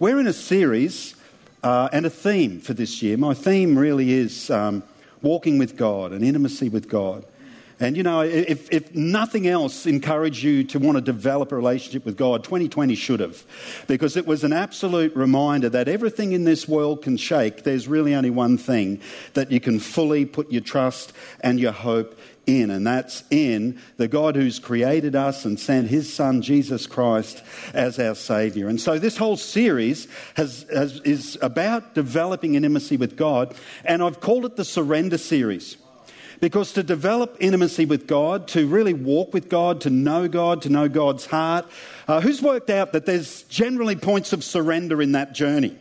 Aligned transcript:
We're 0.00 0.20
in 0.20 0.28
a 0.28 0.32
series 0.32 1.16
uh, 1.64 1.88
and 1.92 2.06
a 2.06 2.10
theme 2.10 2.60
for 2.60 2.72
this 2.72 3.02
year. 3.02 3.16
My 3.16 3.34
theme 3.34 3.76
really 3.76 4.12
is 4.12 4.48
um, 4.48 4.84
walking 5.22 5.58
with 5.58 5.76
God 5.76 6.12
and 6.12 6.22
intimacy 6.22 6.68
with 6.68 6.88
God. 6.88 7.24
And 7.80 7.96
you 7.96 8.02
know, 8.02 8.22
if, 8.22 8.72
if 8.72 8.94
nothing 8.94 9.46
else 9.46 9.86
encouraged 9.86 10.42
you 10.42 10.64
to 10.64 10.78
want 10.78 10.96
to 10.96 11.00
develop 11.00 11.52
a 11.52 11.56
relationship 11.56 12.04
with 12.04 12.16
God, 12.16 12.42
2020 12.42 12.94
should 12.96 13.20
have. 13.20 13.44
Because 13.86 14.16
it 14.16 14.26
was 14.26 14.42
an 14.42 14.52
absolute 14.52 15.14
reminder 15.14 15.68
that 15.68 15.86
everything 15.86 16.32
in 16.32 16.44
this 16.44 16.66
world 16.66 17.02
can 17.02 17.16
shake. 17.16 17.62
There's 17.62 17.86
really 17.86 18.14
only 18.14 18.30
one 18.30 18.58
thing 18.58 19.00
that 19.34 19.52
you 19.52 19.60
can 19.60 19.78
fully 19.78 20.24
put 20.24 20.50
your 20.50 20.62
trust 20.62 21.12
and 21.40 21.60
your 21.60 21.72
hope 21.72 22.18
in, 22.48 22.70
and 22.70 22.86
that's 22.86 23.22
in 23.30 23.78
the 23.98 24.08
God 24.08 24.34
who's 24.34 24.58
created 24.58 25.14
us 25.14 25.44
and 25.44 25.60
sent 25.60 25.88
his 25.88 26.12
Son, 26.12 26.40
Jesus 26.40 26.86
Christ, 26.86 27.42
as 27.74 27.98
our 27.98 28.14
Savior. 28.14 28.68
And 28.68 28.80
so 28.80 28.98
this 28.98 29.18
whole 29.18 29.36
series 29.36 30.08
has, 30.34 30.66
has, 30.72 31.00
is 31.00 31.38
about 31.42 31.94
developing 31.94 32.54
intimacy 32.54 32.96
with 32.96 33.16
God, 33.16 33.54
and 33.84 34.02
I've 34.02 34.20
called 34.20 34.46
it 34.46 34.56
the 34.56 34.64
Surrender 34.64 35.18
Series. 35.18 35.76
Because 36.40 36.72
to 36.74 36.82
develop 36.82 37.36
intimacy 37.40 37.84
with 37.84 38.06
God, 38.06 38.48
to 38.48 38.68
really 38.68 38.94
walk 38.94 39.34
with 39.34 39.48
God, 39.48 39.80
to 39.82 39.90
know 39.90 40.28
God, 40.28 40.62
to 40.62 40.68
know 40.68 40.88
God's 40.88 41.26
heart, 41.26 41.66
uh, 42.06 42.20
who's 42.20 42.40
worked 42.40 42.70
out 42.70 42.92
that 42.92 43.06
there's 43.06 43.42
generally 43.44 43.96
points 43.96 44.32
of 44.32 44.44
surrender 44.44 45.02
in 45.02 45.12
that 45.12 45.32
journey? 45.32 45.76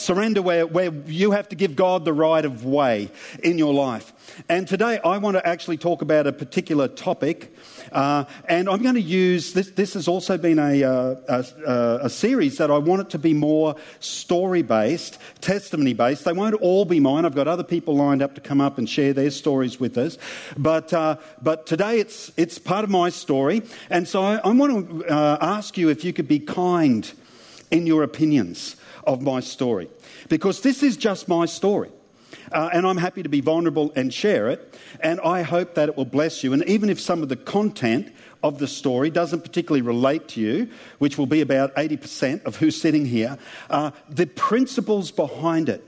Surrender 0.00 0.42
where, 0.42 0.66
where 0.66 0.92
you 1.06 1.32
have 1.32 1.48
to 1.50 1.56
give 1.56 1.76
God 1.76 2.04
the 2.04 2.12
right 2.12 2.44
of 2.44 2.64
way 2.64 3.10
in 3.42 3.58
your 3.58 3.74
life. 3.74 4.12
And 4.48 4.68
today 4.68 5.00
I 5.04 5.18
want 5.18 5.36
to 5.36 5.46
actually 5.46 5.78
talk 5.78 6.02
about 6.02 6.26
a 6.26 6.32
particular 6.32 6.88
topic. 6.88 7.54
Uh, 7.90 8.24
and 8.48 8.68
I'm 8.68 8.82
going 8.82 8.94
to 8.94 9.00
use 9.00 9.52
this. 9.52 9.70
This 9.70 9.94
has 9.94 10.08
also 10.08 10.36
been 10.38 10.58
a, 10.58 10.84
uh, 10.84 11.14
a, 11.66 11.98
a 12.04 12.10
series 12.10 12.58
that 12.58 12.70
I 12.70 12.78
want 12.78 13.02
it 13.02 13.10
to 13.10 13.18
be 13.18 13.34
more 13.34 13.76
story 14.00 14.62
based, 14.62 15.18
testimony 15.40 15.94
based. 15.94 16.24
They 16.24 16.32
won't 16.32 16.54
all 16.56 16.84
be 16.84 17.00
mine. 17.00 17.24
I've 17.24 17.34
got 17.34 17.48
other 17.48 17.64
people 17.64 17.96
lined 17.96 18.22
up 18.22 18.34
to 18.34 18.40
come 18.40 18.60
up 18.60 18.78
and 18.78 18.88
share 18.88 19.12
their 19.12 19.30
stories 19.30 19.80
with 19.80 19.96
us. 19.98 20.18
But, 20.56 20.92
uh, 20.92 21.16
but 21.42 21.66
today 21.66 21.98
it's, 21.98 22.30
it's 22.36 22.58
part 22.58 22.84
of 22.84 22.90
my 22.90 23.08
story. 23.08 23.62
And 23.90 24.06
so 24.06 24.22
I, 24.22 24.36
I 24.36 24.52
want 24.52 24.88
to 24.88 25.06
uh, 25.06 25.38
ask 25.40 25.76
you 25.78 25.88
if 25.88 26.04
you 26.04 26.12
could 26.12 26.28
be 26.28 26.38
kind 26.38 27.10
in 27.70 27.86
your 27.86 28.02
opinions 28.02 28.76
of 29.08 29.22
my 29.22 29.40
story. 29.40 29.88
Because 30.28 30.60
this 30.60 30.82
is 30.84 30.96
just 30.96 31.26
my 31.26 31.46
story. 31.46 31.90
Uh, 32.52 32.70
and 32.72 32.86
I'm 32.86 32.98
happy 32.98 33.22
to 33.22 33.28
be 33.28 33.40
vulnerable 33.40 33.92
and 33.96 34.12
share 34.12 34.48
it. 34.48 34.78
And 35.00 35.20
I 35.20 35.42
hope 35.42 35.74
that 35.74 35.88
it 35.88 35.96
will 35.96 36.04
bless 36.04 36.44
you. 36.44 36.52
And 36.52 36.62
even 36.64 36.90
if 36.90 37.00
some 37.00 37.22
of 37.22 37.28
the 37.28 37.36
content 37.36 38.12
of 38.42 38.58
the 38.58 38.68
story 38.68 39.10
doesn't 39.10 39.40
particularly 39.40 39.82
relate 39.82 40.28
to 40.28 40.40
you, 40.40 40.68
which 40.98 41.18
will 41.18 41.26
be 41.26 41.40
about 41.40 41.74
80% 41.74 42.44
of 42.44 42.56
who's 42.56 42.80
sitting 42.80 43.06
here, 43.06 43.38
uh, 43.70 43.90
the 44.08 44.26
principles 44.26 45.10
behind 45.10 45.68
it, 45.68 45.82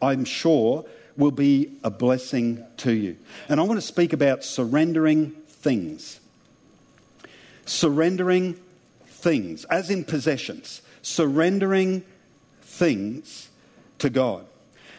I'm 0.00 0.24
sure, 0.24 0.84
will 1.16 1.30
be 1.30 1.78
a 1.82 1.90
blessing 1.90 2.64
to 2.78 2.92
you. 2.92 3.16
And 3.48 3.58
I 3.58 3.62
want 3.64 3.78
to 3.78 3.86
speak 3.86 4.12
about 4.12 4.44
surrendering 4.44 5.30
things. 5.48 6.20
Surrendering 7.64 8.60
things, 9.06 9.64
as 9.64 9.90
in 9.90 10.04
possessions. 10.04 10.82
Surrendering 11.02 12.04
things 12.76 13.50
to 13.98 14.10
God. 14.10 14.46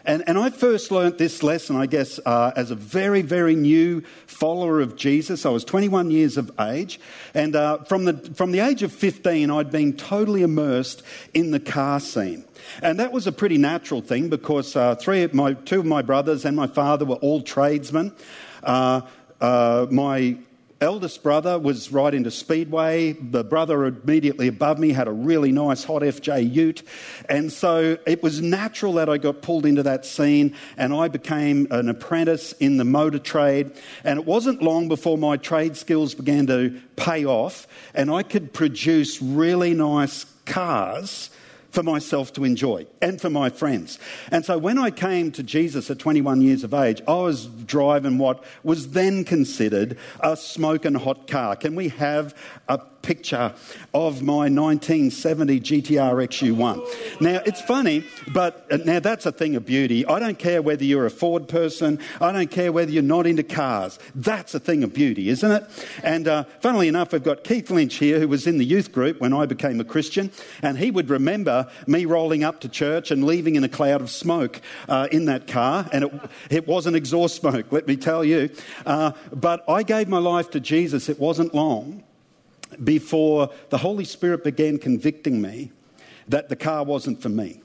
And, 0.08 0.24
and 0.26 0.38
I 0.38 0.50
first 0.50 0.90
learnt 0.90 1.18
this 1.18 1.44
lesson, 1.44 1.76
I 1.76 1.86
guess, 1.86 2.18
uh, 2.26 2.54
as 2.56 2.72
a 2.72 2.76
very, 2.76 3.22
very 3.22 3.56
new 3.56 4.02
follower 4.26 4.80
of 4.80 4.96
Jesus. 4.96 5.46
I 5.46 5.50
was 5.50 5.66
21 5.66 6.12
years 6.12 6.38
of 6.38 6.50
age. 6.62 6.98
And 7.34 7.58
uh, 7.58 7.80
from, 7.80 8.06
the, 8.06 8.14
from 8.34 8.54
the 8.54 8.62
age 8.62 8.84
of 8.84 8.94
15, 8.94 9.52
I'd 9.52 9.70
been 9.70 9.92
totally 9.92 10.44
immersed 10.44 11.04
in 11.34 11.52
the 11.52 11.60
car 11.60 12.00
scene. 12.00 12.46
And 12.82 13.02
that 13.02 13.12
was 13.12 13.28
a 13.28 13.34
pretty 13.34 13.58
natural 13.58 14.00
thing 14.00 14.30
because 14.30 14.78
uh, 14.78 14.96
three 14.96 15.24
of 15.24 15.34
my, 15.34 15.54
two 15.54 15.80
of 15.80 15.86
my 15.86 16.02
brothers 16.02 16.46
and 16.46 16.56
my 16.56 16.68
father 16.68 17.04
were 17.04 17.16
all 17.16 17.42
tradesmen. 17.42 18.14
Uh, 18.64 19.02
uh, 19.42 19.88
my 19.92 20.38
eldest 20.82 21.24
brother 21.24 21.58
was 21.58 21.92
right 21.92 22.14
into 22.14 22.32
Speedway. 22.32 23.14
The 23.14 23.44
brother 23.44 23.86
immediately 23.86 24.48
above 24.48 24.80
me 24.80 24.92
had 24.92 25.08
a 25.08 25.12
really 25.12 25.52
nice 25.52 25.84
hot 25.84 26.02
FJ 26.02 26.54
ute. 26.54 26.84
And 27.30 27.52
so 27.52 27.98
it 28.06 28.22
was 28.22 28.42
natural 28.42 28.94
that 28.94 29.10
I 29.10 29.18
got 29.18 29.42
pulled 29.42 29.66
into 29.66 29.84
that 29.84 30.06
scene 30.06 30.56
and 30.78 30.94
I 30.94 31.08
became 31.08 31.68
an 31.72 31.90
apprentice 31.90 32.54
in 32.54 32.78
the 32.78 32.86
motor 32.86 33.20
trade. 33.20 33.72
And 34.04 34.20
it 34.20 34.26
wasn't 34.26 34.62
long 34.62 34.88
before 34.88 35.18
my 35.18 35.38
trade 35.38 35.78
skills 35.78 36.14
began 36.14 36.48
to 36.48 36.80
pay 36.96 37.26
off 37.26 37.68
and 37.94 38.12
I 38.12 38.24
could 38.24 38.54
produce 38.54 39.22
really 39.22 39.74
nice 39.74 40.26
cars 40.46 41.30
for 41.78 41.84
myself 41.84 42.34
to 42.34 42.44
enjoy 42.44 42.88
and 43.04 43.22
for 43.22 43.30
my 43.30 43.52
friends. 43.52 44.00
And 44.32 44.44
so 44.44 44.58
when 44.58 44.80
I 44.80 44.90
came 44.90 45.32
to 45.34 45.44
Jesus 45.44 45.92
at 45.92 46.00
21 46.00 46.42
years 46.42 46.64
of 46.64 46.74
age, 46.74 47.04
I 47.08 47.14
was 47.14 47.46
driving 47.46 48.18
what 48.18 48.44
was 48.64 48.94
then 48.94 49.24
considered 49.24 49.96
a 50.20 50.36
smoking 50.36 50.96
hot 50.96 51.28
car. 51.28 51.56
Can 51.56 51.76
we 51.76 51.90
have 51.90 52.34
a 52.68 52.80
picture 53.02 53.54
of 53.94 54.22
my 54.22 54.50
1970 54.50 55.60
GTR 55.60 56.28
XU1. 56.28 57.22
Now, 57.22 57.42
it's 57.46 57.62
funny, 57.62 58.04
but 58.34 58.66
uh, 58.72 58.78
now 58.78 59.00
that's 59.00 59.26
a 59.26 59.32
thing 59.32 59.56
of 59.56 59.66
beauty. 59.66 60.06
I 60.06 60.20
don't 60.20 60.38
care 60.38 60.62
whether 60.62 60.84
you're 60.84 61.06
a 61.06 61.12
Ford 61.12 61.48
person, 61.48 62.00
I 62.22 62.32
don't 62.32 62.52
care 62.52 62.72
whether 62.72 62.92
you're 62.92 63.04
not 63.04 63.28
into 63.28 63.44
cars. 63.44 64.00
That's 64.16 64.54
a 64.54 64.60
thing 64.60 64.84
of 64.84 64.94
beauty, 64.94 65.30
isn't 65.30 65.52
it? 65.52 65.64
And 66.04 66.28
uh, 66.28 66.44
funnily 66.60 66.88
enough, 66.88 67.14
we've 67.14 67.24
got 67.24 67.44
Keith 67.44 67.70
Lynch 67.70 67.96
here, 67.96 68.20
who 68.20 68.28
was 68.28 68.48
in 68.48 68.58
the 68.58 68.66
youth 68.66 68.92
group 68.92 69.20
when 69.20 69.34
I 69.34 69.46
became 69.46 69.80
a 69.80 69.86
Christian, 69.86 70.32
and 70.62 70.78
he 70.78 70.92
would 70.92 71.10
remember 71.10 71.70
me 71.86 72.06
rolling 72.06 72.44
up 72.44 72.60
to 72.62 72.70
church 72.70 73.12
and 73.12 73.24
leaving 73.24 73.56
in 73.56 73.64
a 73.64 73.70
cloud 73.70 74.02
of 74.02 74.10
smoke 74.10 74.62
uh, 74.90 75.08
in 75.12 75.26
that 75.26 75.48
car, 75.48 75.88
and 75.92 76.06
it, 76.06 76.14
it 76.50 76.68
wasn't 76.68 76.96
exhaust 76.96 77.36
smoke, 77.36 77.72
let 77.72 77.88
me 77.88 77.96
tell 77.96 78.24
you. 78.24 78.50
Uh, 78.86 79.12
but 79.32 79.64
I 79.70 79.84
gave 79.84 80.08
my 80.08 80.20
life 80.20 80.52
to 80.52 80.60
Jesus, 80.60 81.10
it 81.10 81.20
wasn't 81.20 81.54
long 81.54 82.04
before 82.84 83.50
the 83.70 83.78
Holy 83.78 84.06
Spirit 84.06 84.44
began 84.44 84.78
convicting 84.78 85.42
me 85.42 85.72
that 86.28 86.50
the 86.50 86.56
car 86.56 86.84
wasn't 86.84 87.22
for 87.22 87.30
me. 87.30 87.62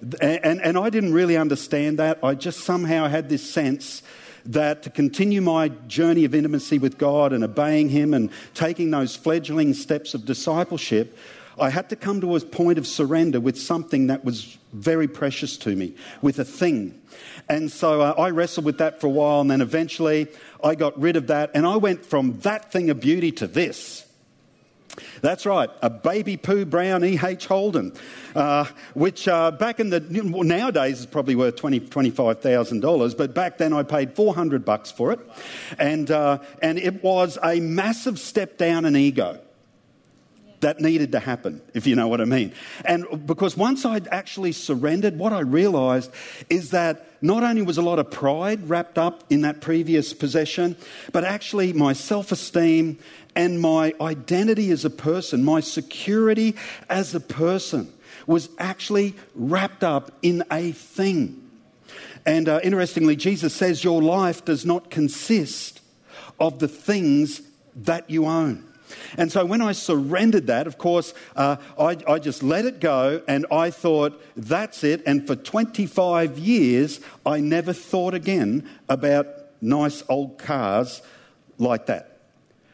And, 0.00 0.44
and, 0.44 0.62
and, 0.62 0.78
I 0.78 0.90
didn't 0.90 1.12
really 1.12 1.36
understand 1.36 1.98
that. 1.98 2.18
I 2.24 2.34
just 2.34 2.60
somehow 2.60 3.06
had 3.06 3.28
this 3.28 3.48
sense 3.48 4.02
that 4.44 4.82
to 4.82 4.90
continue 4.90 5.40
my 5.40 5.68
journey 5.68 6.24
of 6.24 6.34
intimacy 6.34 6.78
with 6.78 6.98
God 6.98 7.32
and 7.32 7.44
obeying 7.44 7.88
Him 7.88 8.12
and 8.12 8.30
taking 8.54 8.90
those 8.90 9.14
fledgling 9.14 9.74
steps 9.74 10.14
of 10.14 10.24
discipleship, 10.24 11.16
I 11.58 11.70
had 11.70 11.88
to 11.90 11.96
come 11.96 12.20
to 12.22 12.34
a 12.34 12.40
point 12.40 12.78
of 12.78 12.86
surrender 12.86 13.38
with 13.38 13.58
something 13.58 14.08
that 14.08 14.24
was 14.24 14.58
very 14.72 15.06
precious 15.06 15.56
to 15.58 15.76
me, 15.76 15.94
with 16.20 16.38
a 16.38 16.44
thing. 16.44 17.00
And 17.48 17.70
so 17.70 18.00
uh, 18.00 18.14
I 18.18 18.30
wrestled 18.30 18.64
with 18.64 18.78
that 18.78 19.00
for 19.00 19.06
a 19.06 19.10
while, 19.10 19.40
and 19.40 19.50
then 19.50 19.60
eventually 19.60 20.28
I 20.64 20.74
got 20.74 20.98
rid 21.00 21.16
of 21.16 21.28
that, 21.28 21.50
and 21.54 21.66
I 21.66 21.76
went 21.76 22.04
from 22.04 22.40
that 22.40 22.72
thing 22.72 22.90
of 22.90 23.00
beauty 23.00 23.30
to 23.32 23.46
this. 23.46 24.06
That's 25.22 25.46
right, 25.46 25.70
a 25.80 25.88
baby 25.88 26.36
poo 26.36 26.64
brown 26.66 27.04
E.H. 27.04 27.46
Holden, 27.46 27.92
uh, 28.36 28.66
which 28.94 29.26
uh, 29.26 29.50
back 29.50 29.80
in 29.80 29.88
the 29.88 30.00
nowadays 30.00 31.00
is 31.00 31.06
probably 31.06 31.34
worth 31.34 31.56
twenty 31.56 31.80
twenty 31.80 32.10
five 32.10 32.40
thousand 32.40 32.80
dollars, 32.80 33.14
but 33.14 33.34
back 33.34 33.56
then 33.56 33.72
I 33.72 33.84
paid 33.84 34.14
four 34.14 34.34
hundred 34.34 34.64
bucks 34.64 34.90
for 34.90 35.12
it, 35.12 35.20
and 35.78 36.10
uh, 36.10 36.38
and 36.60 36.78
it 36.78 37.02
was 37.02 37.38
a 37.42 37.60
massive 37.60 38.18
step 38.18 38.58
down 38.58 38.84
in 38.84 38.94
ego 38.94 39.40
that 40.62 40.80
needed 40.80 41.12
to 41.12 41.20
happen, 41.20 41.60
if 41.74 41.86
you 41.86 41.94
know 41.94 42.08
what 42.08 42.20
I 42.20 42.24
mean. 42.24 42.52
And 42.84 43.26
because 43.26 43.56
once 43.56 43.84
I'd 43.84 44.08
actually 44.08 44.52
surrendered, 44.52 45.18
what 45.18 45.32
I 45.32 45.40
realized 45.40 46.10
is 46.48 46.70
that 46.70 47.06
not 47.20 47.42
only 47.42 47.62
was 47.62 47.78
a 47.78 47.82
lot 47.82 47.98
of 47.98 48.10
pride 48.10 48.68
wrapped 48.68 48.98
up 48.98 49.24
in 49.30 49.42
that 49.42 49.60
previous 49.60 50.12
possession, 50.12 50.76
but 51.12 51.24
actually 51.24 51.72
my 51.72 51.92
self 51.92 52.32
esteem 52.32 52.98
and 53.34 53.60
my 53.60 53.94
identity 54.00 54.70
as 54.70 54.84
a 54.84 54.90
person, 54.90 55.44
my 55.44 55.60
security 55.60 56.54
as 56.88 57.14
a 57.14 57.20
person, 57.20 57.92
was 58.26 58.48
actually 58.58 59.14
wrapped 59.34 59.82
up 59.82 60.12
in 60.22 60.44
a 60.50 60.72
thing. 60.72 61.50
And 62.24 62.48
uh, 62.48 62.60
interestingly, 62.62 63.16
Jesus 63.16 63.54
says 63.54 63.82
your 63.82 64.02
life 64.02 64.44
does 64.44 64.64
not 64.64 64.90
consist 64.90 65.80
of 66.38 66.58
the 66.58 66.68
things 66.68 67.42
that 67.74 68.08
you 68.10 68.26
own. 68.26 68.68
And 69.16 69.32
so 69.32 69.44
when 69.44 69.62
I 69.62 69.72
surrendered 69.72 70.46
that, 70.48 70.66
of 70.66 70.76
course, 70.78 71.14
uh, 71.34 71.56
I, 71.78 71.96
I, 72.06 72.18
just 72.18 72.42
let 72.42 72.66
it 72.66 72.78
go 72.78 73.22
and 73.26 73.46
I 73.50 73.70
thought, 73.70 74.22
that's 74.36 74.84
it. 74.84 75.02
And 75.06 75.26
for 75.26 75.34
25 75.34 76.38
years, 76.38 77.00
I 77.24 77.40
never 77.40 77.72
thought 77.72 78.12
again 78.12 78.68
about 78.90 79.26
nice 79.62 80.02
old 80.08 80.38
cars 80.38 81.00
like 81.58 81.86
that. 81.86 82.11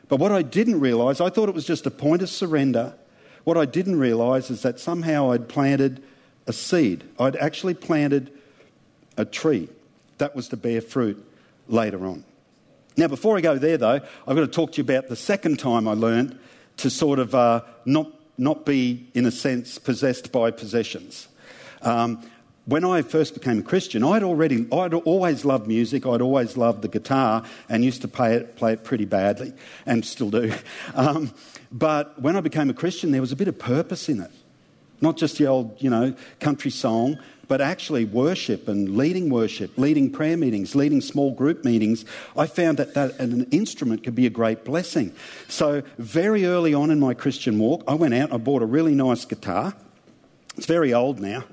But 0.09 0.19
what 0.19 0.33
I 0.33 0.43
didn't 0.43 0.81
realize, 0.81 1.21
I 1.21 1.31
thought 1.31 1.49
it 1.49 1.55
was 1.55 1.67
just 1.67 1.87
a 1.87 1.91
point 1.91 2.23
of 2.23 2.31
surrender. 2.31 2.95
What 3.45 3.57
I 3.57 3.65
didn't 3.65 3.99
realize 3.99 4.51
is 4.51 4.63
that 4.63 4.81
somehow 4.81 5.33
I'd 5.33 5.49
planted 5.49 6.03
a 6.47 6.53
seed. 6.53 7.05
I'd 7.19 7.37
actually 7.37 7.75
planted 7.75 8.33
a 9.17 9.25
tree 9.25 9.69
that 10.19 10.35
was 10.35 10.49
to 10.49 10.57
bear 10.57 10.81
fruit 10.81 11.23
later 11.69 12.07
on. 12.07 12.25
Now, 12.97 13.07
before 13.07 13.37
I 13.37 13.41
go 13.41 13.59
there, 13.59 13.77
though, 13.77 14.01
I've 14.27 14.37
got 14.37 14.41
to 14.41 14.49
talk 14.49 14.73
to 14.73 14.77
you 14.79 14.83
about 14.83 15.09
the 15.09 15.17
second 15.17 15.59
time 15.59 15.87
I 15.87 15.93
learned 15.93 16.39
to 16.79 16.91
sort 16.91 17.19
of 17.19 17.35
uh, 17.35 17.63
not 17.85 18.13
not 18.39 18.65
be, 18.65 19.09
in 19.15 19.27
a 19.27 19.33
sense, 19.33 19.79
possessed 19.79 20.31
by 20.31 20.53
possessions. 20.53 21.27
Um, 21.83 22.23
when 22.69 22.85
I 22.85 23.00
first 23.00 23.32
became 23.32 23.61
a 23.61 23.62
Christian, 23.62 24.05
I'd 24.05 24.23
already, 24.23 24.67
I'd 24.70 24.93
always 24.93 25.47
loved 25.47 25.67
music. 25.67 26.05
I'd 26.05 26.20
always 26.20 26.55
loved 26.59 26.82
the 26.82 26.88
guitar 26.88 27.43
and 27.67 27.82
used 27.82 28.03
to 28.03 28.09
play 28.09 28.35
it, 28.35 28.56
play 28.56 28.75
it 28.75 28.85
pretty 28.85 29.06
badly, 29.06 29.55
and 29.87 30.05
still 30.05 30.31
do. 30.31 30.53
Um, 30.94 31.32
but 31.70 32.20
when 32.20 32.37
I 32.37 32.41
became 32.41 32.70
a 32.70 32.75
Christian, 32.75 33.12
there 33.12 33.20
was 33.20 33.31
a 33.31 33.37
bit 33.37 33.47
of 33.47 33.59
purpose 33.59 34.09
in 34.09 34.20
it, 34.20 34.31
not 35.00 35.17
just 35.17 35.38
the 35.38 35.47
old, 35.47 35.76
you 35.79 35.91
know, 35.91 36.15
country 36.41 36.70
song, 36.70 37.19
but 37.47 37.61
actually 37.61 38.05
worship 38.05 38.69
and 38.69 38.97
leading 38.97 39.31
worship, 39.31 39.76
leading 39.79 40.11
prayer 40.11 40.37
meetings, 40.37 40.75
leading 40.75 41.00
small 41.00 41.32
group 41.32 41.64
meetings. 41.64 42.05
I 42.37 42.47
found 42.47 42.79
that, 42.79 42.94
that 42.94 43.19
an 43.21 43.44
instrument 43.50 44.03
could 44.03 44.14
be 44.14 44.26
a 44.26 44.31
great 44.31 44.64
blessing. 44.64 45.14
So 45.49 45.82
very 45.99 46.44
early 46.47 46.75
on 46.75 46.91
in 46.91 47.00
my 47.00 47.14
Christian 47.14 47.59
walk, 47.59 47.85
I 47.87 47.94
went 47.94 48.14
out. 48.14 48.32
I 48.32 48.38
bought 48.38 48.62
a 48.62 48.67
really 48.67 48.94
nice 48.94 49.25
guitar. 49.25 49.75
It's 50.56 50.67
very 50.67 50.93
old 50.93 51.21
now. 51.21 51.44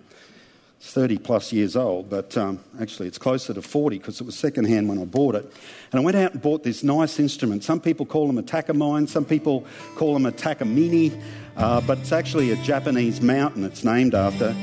30 0.80 1.18
plus 1.18 1.51
years 1.51 1.75
old, 1.75 2.10
but 2.10 2.38
um, 2.38 2.60
actually 2.80 3.07
it's 3.07 3.18
closer 3.18 3.54
to 3.54 3.62
40 3.62 3.98
because 3.98 4.22
it 4.22 4.24
was 4.24 4.38
secondhand 4.38 4.88
when 4.88 5.01
I 5.01 5.06
bought 5.06 5.36
it. 5.36 5.44
And 5.92 6.00
I 6.00 6.04
went 6.04 6.18
out 6.18 6.33
and 6.33 6.42
bought 6.42 6.63
this 6.63 6.83
nice 6.83 7.19
instrument. 7.19 7.63
Some 7.63 7.80
people 7.80 8.06
call 8.06 8.27
them 8.27 8.38
a 8.38 8.44
takamine, 8.44 9.07
some 9.07 9.25
people 9.25 9.66
call 9.95 10.13
them 10.13 10.25
a 10.25 10.31
Takamini, 10.31 11.22
uh, 11.57 11.81
but 11.81 12.00
it's 12.00 12.12
actually 12.12 12.51
a 12.51 12.56
Japanese 12.57 13.22
mountain 13.22 13.63
it's 13.63 13.83
named 13.83 14.13
after. 14.13 14.56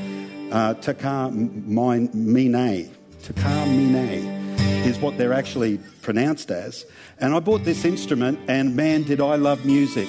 Uh, 0.53 0.75
Takamine. 0.75 2.11
Takamine 3.23 4.87
is 4.87 4.99
what 4.99 5.17
they're 5.17 5.32
actually 5.32 5.79
pronounced 6.03 6.50
as. 6.50 6.85
And 7.19 7.35
I 7.35 7.41
bought 7.41 7.65
this 7.65 7.85
instrument, 7.85 8.38
and 8.49 8.76
man, 8.76 9.05
did 9.05 9.20
I 9.20 9.37
love 9.37 9.65
music. 9.65 10.08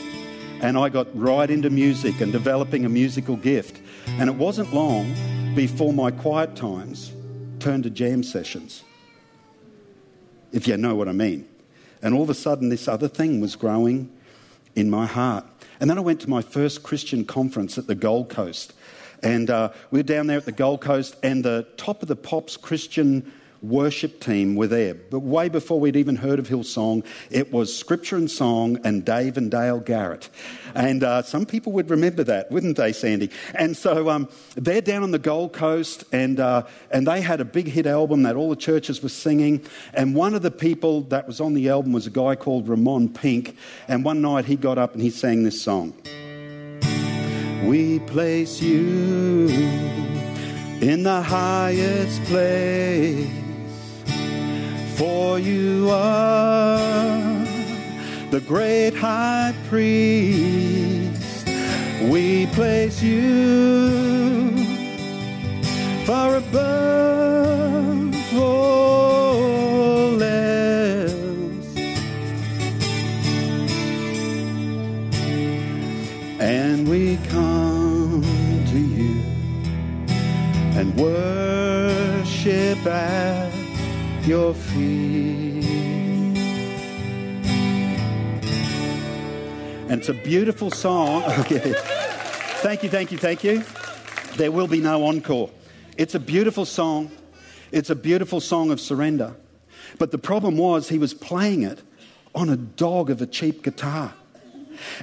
And 0.62 0.78
I 0.78 0.90
got 0.90 1.08
right 1.18 1.50
into 1.50 1.70
music 1.70 2.22
and 2.22 2.32
developing 2.32 2.86
a 2.86 2.90
musical 2.90 3.36
gift. 3.36 3.80
And 4.08 4.30
it 4.30 4.36
wasn't 4.36 4.74
long 4.74 5.14
before 5.56 5.94
my 5.94 6.10
quiet 6.10 6.56
times 6.56 7.12
turned 7.60 7.84
to 7.84 7.90
jam 7.92 8.24
sessions, 8.24 8.84
if 10.52 10.68
you 10.68 10.78
know 10.78 10.96
what 10.96 11.08
I 11.08 11.12
mean. 11.12 11.48
And 12.02 12.16
all 12.16 12.24
of 12.24 12.30
a 12.30 12.34
sudden, 12.34 12.70
this 12.70 12.88
other 12.88 13.08
thing 13.08 13.40
was 13.40 13.56
growing 13.56 14.12
in 14.76 14.90
my 14.90 15.06
heart. 15.06 15.46
And 15.80 15.90
then 15.90 15.98
I 15.98 16.02
went 16.02 16.22
to 16.22 16.30
my 16.30 16.42
first 16.42 16.82
Christian 16.82 17.24
conference 17.24 17.78
at 17.78 17.86
the 17.86 17.94
Gold 17.94 18.30
Coast. 18.30 18.74
And 19.22 19.50
uh, 19.50 19.72
we 19.92 20.00
were 20.00 20.04
down 20.04 20.26
there 20.28 20.38
at 20.38 20.46
the 20.46 20.52
Gold 20.52 20.82
Coast, 20.82 21.16
and 21.22 21.46
the 21.46 21.68
top 21.78 22.02
of 22.02 22.08
the 22.08 22.16
Pops 22.16 22.58
Christian 22.58 23.32
worship 23.64 24.20
team 24.20 24.56
were 24.56 24.68
there. 24.68 24.94
But 24.94 25.20
way 25.20 25.50
before 25.50 25.80
we'd 25.80 25.96
even 25.96 26.18
heard 26.18 26.40
of 26.40 26.48
Hillsong, 26.48 27.06
it 27.30 27.52
was 27.52 27.76
Scripture 27.76 28.18
in 28.18 28.28
Song 28.28 28.80
and 28.84 29.06
Dave 29.06 29.38
and 29.38 29.50
Dale 29.50 29.80
Garrett. 29.80 30.30
And 30.76 31.04
uh, 31.04 31.22
some 31.22 31.46
people 31.46 31.72
would 31.74 31.90
remember 31.90 32.24
that, 32.26 32.52
wouldn't 32.52 32.78
they, 32.78 32.92
Sandy? 32.92 33.30
And 33.56 33.78
so 33.78 34.10
um, 34.10 34.30
they're 34.56 34.82
down 34.82 35.04
on 35.04 35.12
the 35.12 35.20
Gold 35.20 35.54
Coast, 35.54 36.04
and, 36.12 36.40
uh, 36.40 36.64
and 36.92 37.08
they 37.08 37.22
had 37.22 37.42
a 37.42 37.46
big 37.46 37.68
hit 37.68 37.88
album 37.88 38.24
that 38.24 38.36
all 38.36 38.50
the 38.50 38.56
churches 38.56 39.02
were 39.02 39.10
singing. 39.10 39.66
And 39.94 40.16
one 40.16 40.34
of 40.34 40.42
the 40.42 40.52
people 40.52 41.02
that 41.04 41.28
was 41.28 41.40
on 41.40 41.54
the 41.54 41.70
album 41.70 41.94
was 41.94 42.08
a 42.08 42.12
guy 42.12 42.36
called 42.36 42.68
Ramon 42.68 43.10
Pink. 43.10 43.56
And 43.88 44.04
one 44.04 44.22
night 44.22 44.46
he 44.46 44.56
got 44.56 44.78
up 44.78 44.94
and 44.94 45.02
he 45.02 45.10
sang 45.10 45.44
this 45.44 45.62
song. 45.62 45.94
We 47.66 48.00
place 48.00 48.62
you 48.62 49.48
in 50.82 51.04
the 51.04 51.22
highest 51.22 52.22
place 52.24 53.43
for 55.04 55.38
you 55.38 55.90
are 55.90 56.78
the 58.32 58.40
great 58.48 58.94
high 58.94 59.54
priest. 59.68 61.46
We 62.04 62.48
place 62.48 63.04
you 63.04 64.56
far 66.06 66.38
above 66.38 67.23
your 84.26 84.54
feet. 84.54 85.64
And 89.90 90.00
it's 90.00 90.10
a 90.10 90.14
beautiful 90.14 90.72
song. 90.72 91.24
Okay. 91.40 91.74
thank 92.62 92.84
you, 92.84 92.90
thank 92.90 93.12
you, 93.12 93.18
thank 93.18 93.44
you. 93.44 93.64
There 94.38 94.52
will 94.52 94.68
be 94.68 94.80
no 94.80 95.06
encore. 95.06 95.50
It's 95.98 96.16
a 96.16 96.20
beautiful 96.20 96.66
song. 96.66 97.12
It's 97.72 97.90
a 97.90 97.96
beautiful 97.96 98.40
song 98.40 98.72
of 98.72 98.80
surrender. 98.80 99.36
But 100.00 100.12
the 100.12 100.18
problem 100.18 100.58
was 100.58 100.90
he 100.90 100.98
was 100.98 101.14
playing 101.14 101.64
it 101.64 101.82
on 102.34 102.50
a 102.50 102.56
dog 102.56 103.10
of 103.10 103.22
a 103.22 103.28
cheap 103.28 103.64
guitar. 103.64 104.14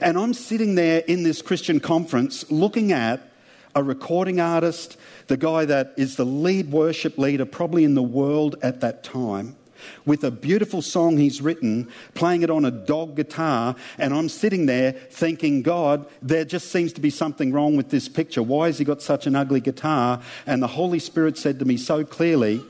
And 0.01 0.19
I'm 0.19 0.35
sitting 0.35 0.75
there 0.75 1.01
in 1.07 1.23
this 1.23 1.43
Christian 1.43 1.79
conference 1.79 2.51
looking 2.51 2.91
at 2.91 3.30
a 3.75 3.83
recording 3.83 4.41
artist, 4.41 4.97
the 5.29 5.37
guy 5.37 5.65
that 5.65 5.95
is 5.97 6.17
the 6.17 6.25
lead 6.25 6.71
worship 6.71 7.19
leader 7.19 7.45
probably 7.45 7.85
in 7.85 7.95
the 7.95 8.03
world 8.03 8.57
at 8.63 8.81
that 8.81 9.05
time, 9.05 9.57
with 10.05 10.25
a 10.25 10.31
beautiful 10.31 10.83
song 10.83 11.17
he's 11.17 11.41
written, 11.41 11.89
playing 12.15 12.43
it 12.43 12.51
on 12.51 12.65
a 12.65 12.71
dog 12.71 13.17
guitar, 13.17 13.75
and 13.99 14.13
I'm 14.13 14.29
sitting 14.29 14.67
there 14.67 14.93
thinking, 14.93 15.63
God, 15.63 16.07
there 16.21 16.45
just 16.45 16.71
seems 16.71 16.93
to 16.95 17.01
be 17.01 17.11
something 17.11 17.53
wrong 17.53 17.77
with 17.77 17.91
this 17.91 18.09
picture. 18.09 18.43
Why 18.43 18.67
has 18.67 18.79
he 18.79 18.85
got 18.85 19.01
such 19.01 19.27
an 19.27 19.37
ugly 19.37 19.61
guitar? 19.61 20.21
And 20.47 20.63
the 20.63 20.67
Holy 20.67 20.99
Spirit 20.99 21.39
said 21.39 21.59
to 21.61 21.65
me 21.65 21.77
so 21.77 22.05
clearly, 22.05 22.63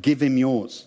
Give 0.00 0.20
him 0.20 0.36
yours. 0.36 0.86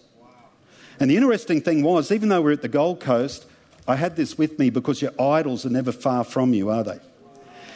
And 0.99 1.09
the 1.09 1.15
interesting 1.15 1.61
thing 1.61 1.83
was, 1.83 2.11
even 2.11 2.29
though 2.29 2.41
we're 2.41 2.51
at 2.51 2.61
the 2.61 2.67
Gold 2.67 2.99
Coast, 2.99 3.45
I 3.87 3.95
had 3.95 4.15
this 4.15 4.37
with 4.37 4.59
me 4.59 4.69
because 4.69 5.01
your 5.01 5.13
idols 5.21 5.65
are 5.65 5.69
never 5.69 5.91
far 5.91 6.23
from 6.23 6.53
you, 6.53 6.69
are 6.69 6.83
they? 6.83 6.99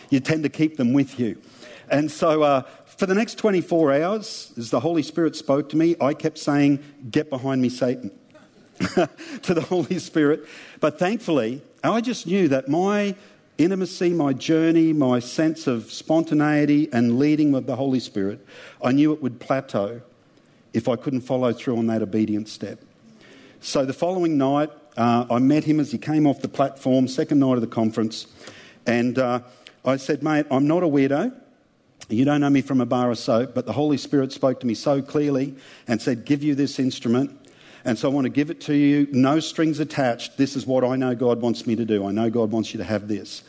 You 0.10 0.20
tend 0.20 0.44
to 0.44 0.50
keep 0.50 0.76
them 0.78 0.92
with 0.92 1.20
you. 1.20 1.42
And 1.92 2.10
so 2.10 2.42
uh, 2.42 2.62
for 2.86 3.06
the 3.06 3.14
next 3.14 3.36
24 3.36 4.02
hours, 4.02 4.54
as 4.58 4.70
the 4.70 4.80
Holy 4.80 5.04
Spirit 5.04 5.36
spoke 5.36 5.70
to 5.70 5.78
me, 5.78 5.96
I 6.00 6.14
kept 6.14 6.38
saying, 6.38 6.84
Get 7.12 7.30
behind 7.30 7.62
me, 7.62 7.68
Satan, 7.68 8.12
to 8.80 9.54
the 9.54 9.62
Holy 9.62 10.00
Spirit. 10.00 10.48
But 10.80 10.98
thankfully, 10.98 11.62
I 11.84 12.00
just 12.00 12.26
knew 12.26 12.48
that 12.48 12.70
my 12.70 13.16
intimacy, 13.58 14.12
my 14.12 14.32
journey, 14.32 14.94
my 14.94 15.20
sense 15.20 15.68
of 15.68 15.92
spontaneity 15.92 16.88
and 16.94 17.20
leading 17.20 17.52
with 17.52 17.68
the 17.68 17.76
Holy 17.76 18.00
Spirit, 18.00 18.46
I 18.82 18.94
knew 18.94 19.12
it 19.12 19.22
would 19.22 19.40
plateau 19.40 20.02
if 20.74 20.88
I 20.88 20.96
couldn't 20.96 21.22
follow 21.22 21.52
through 21.52 21.78
on 21.78 21.88
that 21.88 22.02
obedient 22.02 22.48
step. 22.48 22.80
So 23.60 23.86
the 23.86 23.94
following 23.94 24.38
night, 24.38 24.70
uh, 24.96 25.26
I 25.30 25.40
met 25.40 25.66
him 25.66 25.80
as 25.80 25.92
he 25.92 25.98
came 25.98 26.26
off 26.26 26.42
the 26.42 26.48
platform, 26.48 27.08
second 27.08 27.40
night 27.40 27.56
of 27.56 27.62
the 27.62 27.68
conference, 27.68 28.28
and 28.86 29.20
uh, 29.20 29.42
I 29.84 29.98
said, 29.98 30.24
Mate, 30.24 30.46
I'm 30.50 30.68
not 30.68 30.84
a 30.84 30.88
weirdo. 30.88 31.34
You 32.12 32.26
don't 32.26 32.42
know 32.42 32.50
me 32.50 32.62
from 32.62 32.82
a 32.82 32.86
bar 32.86 33.10
of 33.10 33.18
soap, 33.18 33.54
but 33.56 33.66
the 33.66 33.72
Holy 33.72 33.98
Spirit 33.98 34.34
spoke 34.34 34.60
to 34.60 34.68
me 34.68 34.74
so 34.74 35.02
clearly 35.02 35.56
and 35.88 36.02
said, 36.02 36.26
Give 36.26 36.44
you 36.44 36.56
this 36.56 36.78
instrument. 36.78 37.38
And 37.86 37.98
so 37.98 38.10
I 38.10 38.14
want 38.14 38.26
to 38.26 38.30
give 38.30 38.50
it 38.52 38.62
to 38.62 38.76
you, 38.76 39.08
no 39.12 39.40
strings 39.40 39.80
attached. 39.80 40.38
This 40.38 40.56
is 40.56 40.68
what 40.68 40.84
I 40.84 40.96
know 40.98 41.16
God 41.16 41.42
wants 41.42 41.66
me 41.66 41.76
to 41.78 41.86
do. 41.86 42.06
I 42.06 42.12
know 42.12 42.30
God 42.30 42.52
wants 42.52 42.74
you 42.74 42.78
to 42.78 42.84
have 42.84 43.08
this. 43.08 43.44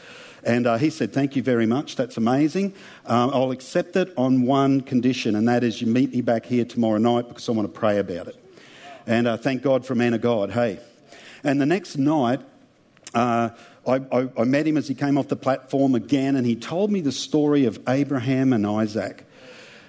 And 0.44 0.66
uh, 0.66 0.78
he 0.78 0.90
said, 0.90 1.12
Thank 1.12 1.36
you 1.36 1.42
very 1.42 1.66
much. 1.66 1.96
That's 1.96 2.16
amazing. 2.16 2.74
Um, 3.04 3.30
I'll 3.34 3.50
accept 3.50 3.96
it 3.96 4.12
on 4.16 4.42
one 4.42 4.80
condition, 4.80 5.34
and 5.34 5.48
that 5.48 5.64
is 5.64 5.80
you 5.80 5.86
meet 5.88 6.12
me 6.12 6.20
back 6.20 6.46
here 6.46 6.64
tomorrow 6.64 6.98
night 6.98 7.28
because 7.28 7.48
I 7.48 7.52
want 7.52 7.72
to 7.72 7.78
pray 7.78 7.98
about 7.98 8.28
it. 8.28 8.36
And 9.06 9.26
uh, 9.26 9.36
thank 9.36 9.62
God 9.62 9.84
for 9.84 9.94
man 9.94 10.14
of 10.14 10.20
God. 10.20 10.52
Hey. 10.52 10.78
And 11.44 11.60
the 11.60 11.66
next 11.66 11.96
night, 11.96 12.40
uh, 13.14 13.50
I, 13.86 14.00
I, 14.12 14.28
I, 14.38 14.44
met 14.44 14.66
him 14.66 14.76
as 14.76 14.86
he 14.86 14.94
came 14.94 15.18
off 15.18 15.28
the 15.28 15.36
platform 15.36 15.94
again, 15.94 16.36
and 16.36 16.46
he 16.46 16.54
told 16.54 16.90
me 16.90 17.00
the 17.00 17.12
story 17.12 17.64
of 17.64 17.80
Abraham 17.88 18.52
and 18.52 18.66
Isaac. 18.66 19.26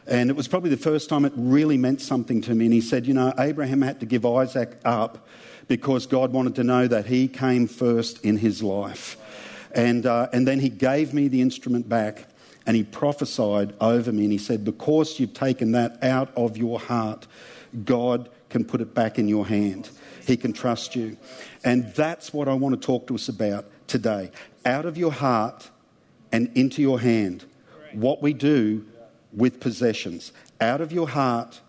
And 0.07 0.29
it 0.29 0.35
was 0.35 0.47
probably 0.47 0.69
the 0.69 0.77
first 0.77 1.09
time 1.09 1.25
it 1.25 1.33
really 1.35 1.77
meant 1.77 2.01
something 2.01 2.41
to 2.41 2.55
me. 2.55 2.65
And 2.65 2.73
he 2.73 2.81
said, 2.81 3.05
You 3.05 3.13
know, 3.13 3.33
Abraham 3.37 3.81
had 3.81 3.99
to 4.01 4.05
give 4.05 4.25
Isaac 4.25 4.79
up 4.83 5.27
because 5.67 6.07
God 6.07 6.33
wanted 6.33 6.55
to 6.55 6.63
know 6.63 6.87
that 6.87 7.05
he 7.05 7.27
came 7.27 7.67
first 7.67 8.23
in 8.25 8.37
his 8.37 8.61
life. 8.61 9.17
And, 9.71 10.05
uh, 10.05 10.27
and 10.33 10.47
then 10.47 10.59
he 10.59 10.69
gave 10.69 11.13
me 11.13 11.27
the 11.27 11.41
instrument 11.41 11.87
back 11.87 12.27
and 12.65 12.75
he 12.75 12.83
prophesied 12.83 13.73
over 13.79 14.11
me. 14.11 14.23
And 14.23 14.31
he 14.31 14.37
said, 14.37 14.65
Because 14.65 15.19
you've 15.19 15.33
taken 15.33 15.71
that 15.73 16.03
out 16.03 16.31
of 16.35 16.57
your 16.57 16.79
heart, 16.79 17.27
God 17.85 18.29
can 18.49 18.65
put 18.65 18.81
it 18.81 18.93
back 18.93 19.17
in 19.17 19.27
your 19.27 19.45
hand. 19.45 19.89
He 20.25 20.37
can 20.37 20.53
trust 20.53 20.95
you. 20.95 21.17
And 21.63 21.93
that's 21.95 22.33
what 22.33 22.47
I 22.47 22.53
want 22.53 22.79
to 22.79 22.85
talk 22.85 23.07
to 23.07 23.15
us 23.15 23.29
about 23.29 23.65
today. 23.87 24.31
Out 24.65 24.85
of 24.85 24.97
your 24.97 25.11
heart 25.11 25.69
and 26.31 26.51
into 26.55 26.81
your 26.81 26.99
hand. 26.99 27.45
What 27.93 28.21
we 28.21 28.33
do 28.33 28.85
with 29.31 29.59
possessions. 29.59 30.31
Out 30.59 30.81
of 30.81 30.91
your 30.91 31.09
heart 31.09 31.61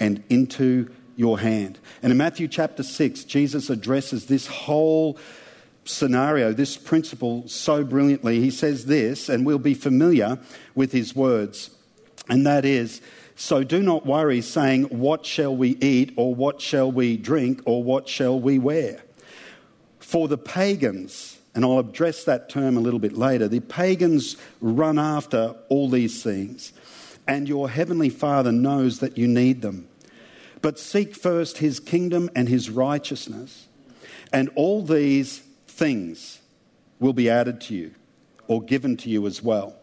and 0.00 0.22
into 0.28 0.90
your 1.16 1.38
hand. 1.38 1.78
And 2.02 2.10
in 2.10 2.18
Matthew 2.18 2.48
chapter 2.48 2.82
6, 2.82 3.24
Jesus 3.24 3.70
addresses 3.70 4.26
this 4.26 4.46
whole 4.46 5.18
scenario, 5.84 6.52
this 6.52 6.76
principle, 6.76 7.46
so 7.46 7.84
brilliantly. 7.84 8.40
He 8.40 8.50
says 8.50 8.86
this, 8.86 9.28
and 9.28 9.44
we'll 9.44 9.58
be 9.58 9.74
familiar 9.74 10.38
with 10.74 10.92
his 10.92 11.14
words, 11.14 11.70
and 12.28 12.46
that 12.46 12.64
is 12.64 13.00
So 13.34 13.64
do 13.64 13.82
not 13.82 14.06
worry, 14.06 14.40
saying, 14.40 14.84
What 14.84 15.26
shall 15.26 15.56
we 15.56 15.70
eat, 15.80 16.12
or 16.16 16.34
what 16.34 16.60
shall 16.60 16.92
we 16.92 17.16
drink, 17.16 17.62
or 17.64 17.82
what 17.82 18.08
shall 18.08 18.38
we 18.38 18.58
wear? 18.58 19.02
For 20.12 20.28
the 20.28 20.36
pagans, 20.36 21.38
and 21.54 21.64
I'll 21.64 21.78
address 21.78 22.24
that 22.24 22.50
term 22.50 22.76
a 22.76 22.80
little 22.80 22.98
bit 22.98 23.16
later, 23.16 23.48
the 23.48 23.60
pagans 23.60 24.36
run 24.60 24.98
after 24.98 25.54
all 25.70 25.88
these 25.88 26.22
things, 26.22 26.74
and 27.26 27.48
your 27.48 27.70
heavenly 27.70 28.10
Father 28.10 28.52
knows 28.52 28.98
that 28.98 29.16
you 29.16 29.26
need 29.26 29.62
them. 29.62 29.88
But 30.60 30.78
seek 30.78 31.14
first 31.14 31.56
his 31.56 31.80
kingdom 31.80 32.28
and 32.36 32.46
his 32.46 32.68
righteousness, 32.68 33.68
and 34.34 34.50
all 34.54 34.82
these 34.82 35.38
things 35.66 36.42
will 37.00 37.14
be 37.14 37.30
added 37.30 37.62
to 37.62 37.74
you 37.74 37.94
or 38.48 38.60
given 38.60 38.98
to 38.98 39.08
you 39.08 39.26
as 39.26 39.42
well. 39.42 39.74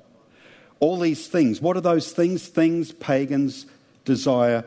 All 0.80 1.00
these 1.00 1.28
things, 1.28 1.60
what 1.60 1.76
are 1.76 1.82
those 1.82 2.12
things? 2.12 2.48
Things 2.48 2.92
pagans 2.92 3.66
desire 4.06 4.64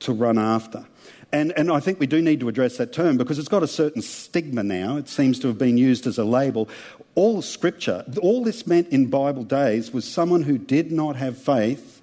to 0.00 0.12
run 0.12 0.36
after. 0.36 0.84
And, 1.32 1.52
and 1.56 1.72
I 1.72 1.80
think 1.80 1.98
we 1.98 2.06
do 2.06 2.20
need 2.20 2.40
to 2.40 2.48
address 2.48 2.76
that 2.76 2.92
term 2.92 3.16
because 3.16 3.38
it's 3.38 3.48
got 3.48 3.62
a 3.62 3.68
certain 3.68 4.02
stigma 4.02 4.62
now. 4.62 4.98
It 4.98 5.08
seems 5.08 5.38
to 5.40 5.48
have 5.48 5.56
been 5.56 5.78
used 5.78 6.06
as 6.06 6.18
a 6.18 6.24
label. 6.24 6.68
All 7.14 7.40
scripture, 7.40 8.04
all 8.20 8.44
this 8.44 8.66
meant 8.66 8.88
in 8.88 9.06
Bible 9.06 9.44
days 9.44 9.92
was 9.92 10.04
someone 10.04 10.42
who 10.42 10.58
did 10.58 10.92
not 10.92 11.16
have 11.16 11.38
faith 11.38 12.02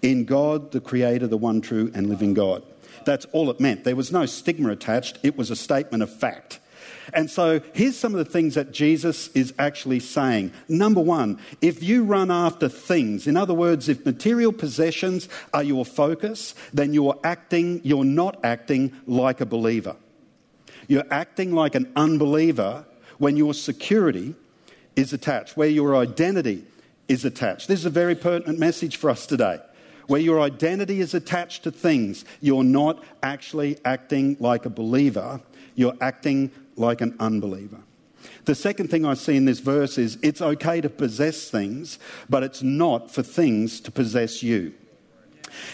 in 0.00 0.24
God, 0.24 0.72
the 0.72 0.80
Creator, 0.80 1.26
the 1.26 1.36
one 1.36 1.60
true 1.60 1.90
and 1.94 2.08
living 2.08 2.32
God. 2.32 2.62
That's 3.04 3.26
all 3.32 3.50
it 3.50 3.60
meant. 3.60 3.84
There 3.84 3.96
was 3.96 4.12
no 4.12 4.24
stigma 4.24 4.70
attached, 4.70 5.18
it 5.22 5.36
was 5.36 5.50
a 5.50 5.56
statement 5.56 6.02
of 6.02 6.10
fact. 6.10 6.58
And 7.12 7.30
so 7.30 7.60
here's 7.72 7.96
some 7.96 8.14
of 8.14 8.18
the 8.18 8.30
things 8.30 8.54
that 8.54 8.72
Jesus 8.72 9.28
is 9.28 9.52
actually 9.58 10.00
saying. 10.00 10.52
Number 10.68 11.00
one, 11.00 11.38
if 11.60 11.82
you 11.82 12.04
run 12.04 12.30
after 12.30 12.68
things, 12.68 13.26
in 13.26 13.36
other 13.36 13.54
words, 13.54 13.88
if 13.88 14.04
material 14.04 14.52
possessions 14.52 15.28
are 15.52 15.62
your 15.62 15.84
focus, 15.84 16.54
then 16.72 16.94
you're 16.94 17.18
acting, 17.24 17.80
you're 17.84 18.04
not 18.04 18.38
acting 18.44 18.92
like 19.06 19.40
a 19.40 19.46
believer. 19.46 19.96
You're 20.88 21.06
acting 21.10 21.52
like 21.52 21.74
an 21.74 21.92
unbeliever 21.96 22.84
when 23.18 23.36
your 23.36 23.54
security 23.54 24.34
is 24.96 25.12
attached, 25.12 25.56
where 25.56 25.68
your 25.68 25.96
identity 25.96 26.64
is 27.08 27.24
attached. 27.24 27.68
This 27.68 27.80
is 27.80 27.86
a 27.86 27.90
very 27.90 28.14
pertinent 28.14 28.58
message 28.58 28.96
for 28.96 29.10
us 29.10 29.26
today. 29.26 29.60
Where 30.06 30.20
your 30.20 30.40
identity 30.40 31.00
is 31.00 31.14
attached 31.14 31.62
to 31.64 31.70
things, 31.70 32.24
you're 32.40 32.64
not 32.64 33.04
actually 33.22 33.78
acting 33.84 34.36
like 34.40 34.66
a 34.66 34.70
believer, 34.70 35.40
you're 35.76 35.96
acting 36.00 36.50
like 36.80 37.00
an 37.00 37.14
unbeliever. 37.20 37.80
The 38.44 38.54
second 38.54 38.88
thing 38.88 39.04
I 39.04 39.14
see 39.14 39.36
in 39.36 39.44
this 39.44 39.60
verse 39.60 39.98
is 39.98 40.18
it's 40.22 40.42
okay 40.42 40.80
to 40.80 40.88
possess 40.88 41.50
things, 41.50 41.98
but 42.28 42.42
it's 42.42 42.62
not 42.62 43.10
for 43.10 43.22
things 43.22 43.80
to 43.82 43.90
possess 43.90 44.42
you. 44.42 44.74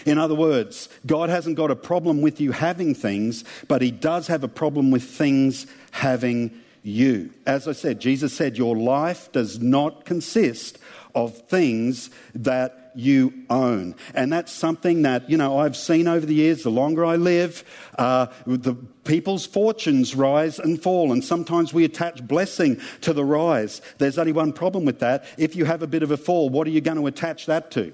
In 0.05 0.17
other 0.17 0.35
words, 0.35 0.89
God 1.05 1.29
hasn't 1.29 1.55
got 1.55 1.71
a 1.71 1.75
problem 1.75 2.21
with 2.21 2.41
you 2.41 2.51
having 2.51 2.93
things, 2.93 3.43
but 3.67 3.81
He 3.81 3.91
does 3.91 4.27
have 4.27 4.43
a 4.43 4.47
problem 4.47 4.91
with 4.91 5.03
things 5.03 5.67
having 5.91 6.51
you. 6.83 7.31
As 7.45 7.67
I 7.67 7.73
said, 7.73 7.99
Jesus 7.99 8.33
said, 8.33 8.57
Your 8.57 8.75
life 8.75 9.31
does 9.31 9.59
not 9.59 10.05
consist 10.05 10.79
of 11.13 11.37
things 11.47 12.09
that 12.33 12.86
you 12.97 13.33
own. 13.49 13.95
And 14.13 14.31
that's 14.33 14.51
something 14.51 15.03
that, 15.03 15.29
you 15.29 15.37
know, 15.37 15.59
I've 15.59 15.77
seen 15.77 16.07
over 16.07 16.25
the 16.25 16.33
years. 16.33 16.63
The 16.63 16.71
longer 16.71 17.05
I 17.05 17.15
live, 17.15 17.63
uh, 17.97 18.27
the 18.45 18.73
people's 19.03 19.45
fortunes 19.45 20.15
rise 20.15 20.59
and 20.59 20.81
fall. 20.81 21.11
And 21.11 21.23
sometimes 21.23 21.73
we 21.73 21.85
attach 21.85 22.27
blessing 22.27 22.81
to 23.01 23.13
the 23.13 23.23
rise. 23.23 23.81
There's 23.99 24.17
only 24.17 24.31
one 24.31 24.51
problem 24.51 24.83
with 24.83 24.99
that. 24.99 25.25
If 25.37 25.55
you 25.55 25.65
have 25.65 25.81
a 25.81 25.87
bit 25.87 26.03
of 26.03 26.11
a 26.11 26.17
fall, 26.17 26.49
what 26.49 26.65
are 26.67 26.71
you 26.71 26.81
going 26.81 26.97
to 26.97 27.07
attach 27.07 27.45
that 27.45 27.71
to? 27.71 27.93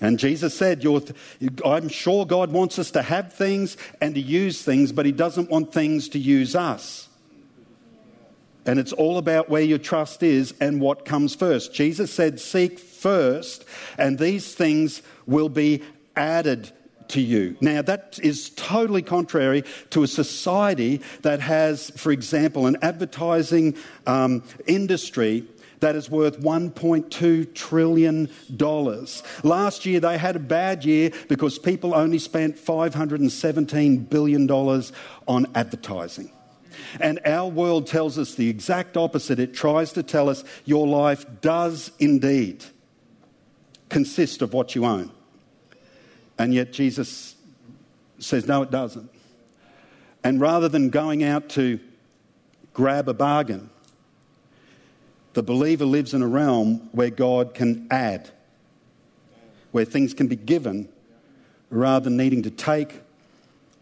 And 0.00 0.18
Jesus 0.18 0.56
said, 0.56 0.82
I'm 1.62 1.90
sure 1.90 2.24
God 2.24 2.52
wants 2.52 2.78
us 2.78 2.90
to 2.92 3.02
have 3.02 3.34
things 3.34 3.76
and 4.00 4.14
to 4.14 4.20
use 4.20 4.62
things, 4.62 4.92
but 4.92 5.04
He 5.04 5.12
doesn't 5.12 5.50
want 5.50 5.74
things 5.74 6.08
to 6.10 6.18
use 6.18 6.56
us. 6.56 7.09
And 8.66 8.78
it's 8.78 8.92
all 8.92 9.18
about 9.18 9.48
where 9.48 9.62
your 9.62 9.78
trust 9.78 10.22
is 10.22 10.54
and 10.60 10.80
what 10.80 11.04
comes 11.04 11.34
first. 11.34 11.72
Jesus 11.72 12.12
said, 12.12 12.40
Seek 12.40 12.78
first, 12.78 13.64
and 13.98 14.18
these 14.18 14.54
things 14.54 15.02
will 15.26 15.48
be 15.48 15.82
added 16.16 16.70
to 17.08 17.20
you. 17.20 17.56
Now, 17.60 17.82
that 17.82 18.18
is 18.22 18.50
totally 18.50 19.02
contrary 19.02 19.64
to 19.90 20.02
a 20.02 20.06
society 20.06 21.00
that 21.22 21.40
has, 21.40 21.90
for 21.90 22.12
example, 22.12 22.66
an 22.66 22.76
advertising 22.82 23.76
um, 24.06 24.42
industry 24.66 25.46
that 25.80 25.96
is 25.96 26.10
worth 26.10 26.40
$1.2 26.40 27.54
trillion. 27.54 28.28
Last 29.42 29.86
year, 29.86 30.00
they 30.00 30.18
had 30.18 30.36
a 30.36 30.40
bad 30.40 30.84
year 30.84 31.10
because 31.28 31.58
people 31.58 31.94
only 31.94 32.18
spent 32.18 32.56
$517 32.56 34.08
billion 34.08 34.50
on 34.50 35.46
advertising. 35.54 36.32
And 37.00 37.20
our 37.24 37.48
world 37.48 37.86
tells 37.86 38.18
us 38.18 38.34
the 38.34 38.48
exact 38.48 38.96
opposite. 38.96 39.38
It 39.38 39.54
tries 39.54 39.92
to 39.92 40.02
tell 40.02 40.28
us 40.28 40.44
your 40.64 40.86
life 40.86 41.24
does 41.40 41.92
indeed 41.98 42.64
consist 43.88 44.42
of 44.42 44.52
what 44.52 44.74
you 44.74 44.84
own. 44.84 45.10
And 46.38 46.54
yet 46.54 46.72
Jesus 46.72 47.34
says, 48.18 48.46
no, 48.46 48.62
it 48.62 48.70
doesn't. 48.70 49.10
And 50.22 50.40
rather 50.40 50.68
than 50.68 50.90
going 50.90 51.24
out 51.24 51.48
to 51.50 51.80
grab 52.72 53.08
a 53.08 53.14
bargain, 53.14 53.68
the 55.32 55.42
believer 55.42 55.84
lives 55.84 56.14
in 56.14 56.22
a 56.22 56.26
realm 56.26 56.88
where 56.92 57.10
God 57.10 57.54
can 57.54 57.86
add, 57.90 58.30
where 59.72 59.84
things 59.84 60.14
can 60.14 60.28
be 60.28 60.36
given 60.36 60.88
rather 61.68 62.04
than 62.04 62.16
needing 62.16 62.42
to 62.42 62.50
take 62.50 63.00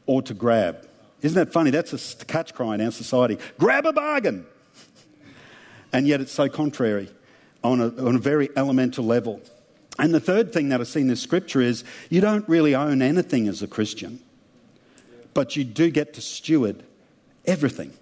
or 0.06 0.22
to 0.22 0.34
grab. 0.34 0.87
Isn't 1.22 1.36
that 1.36 1.52
funny? 1.52 1.70
That's 1.70 1.92
a 1.92 2.24
catch 2.24 2.54
cry 2.54 2.74
in 2.74 2.80
our 2.80 2.92
society. 2.92 3.38
Grab 3.58 3.86
a 3.86 3.92
bargain. 3.92 4.46
And 5.92 6.06
yet 6.06 6.20
it's 6.20 6.32
so 6.32 6.48
contrary 6.48 7.08
on 7.64 7.80
a, 7.80 7.88
on 8.04 8.14
a 8.14 8.18
very 8.18 8.50
elemental 8.56 9.04
level. 9.04 9.40
And 9.98 10.14
the 10.14 10.20
third 10.20 10.52
thing 10.52 10.68
that 10.68 10.80
I 10.80 10.84
see 10.84 11.00
in 11.00 11.08
this 11.08 11.20
scripture 11.20 11.60
is 11.60 11.82
you 12.08 12.20
don't 12.20 12.48
really 12.48 12.74
own 12.74 13.02
anything 13.02 13.48
as 13.48 13.62
a 13.62 13.66
Christian, 13.66 14.20
but 15.34 15.56
you 15.56 15.64
do 15.64 15.90
get 15.90 16.14
to 16.14 16.20
steward 16.20 16.84
everything 17.46 17.92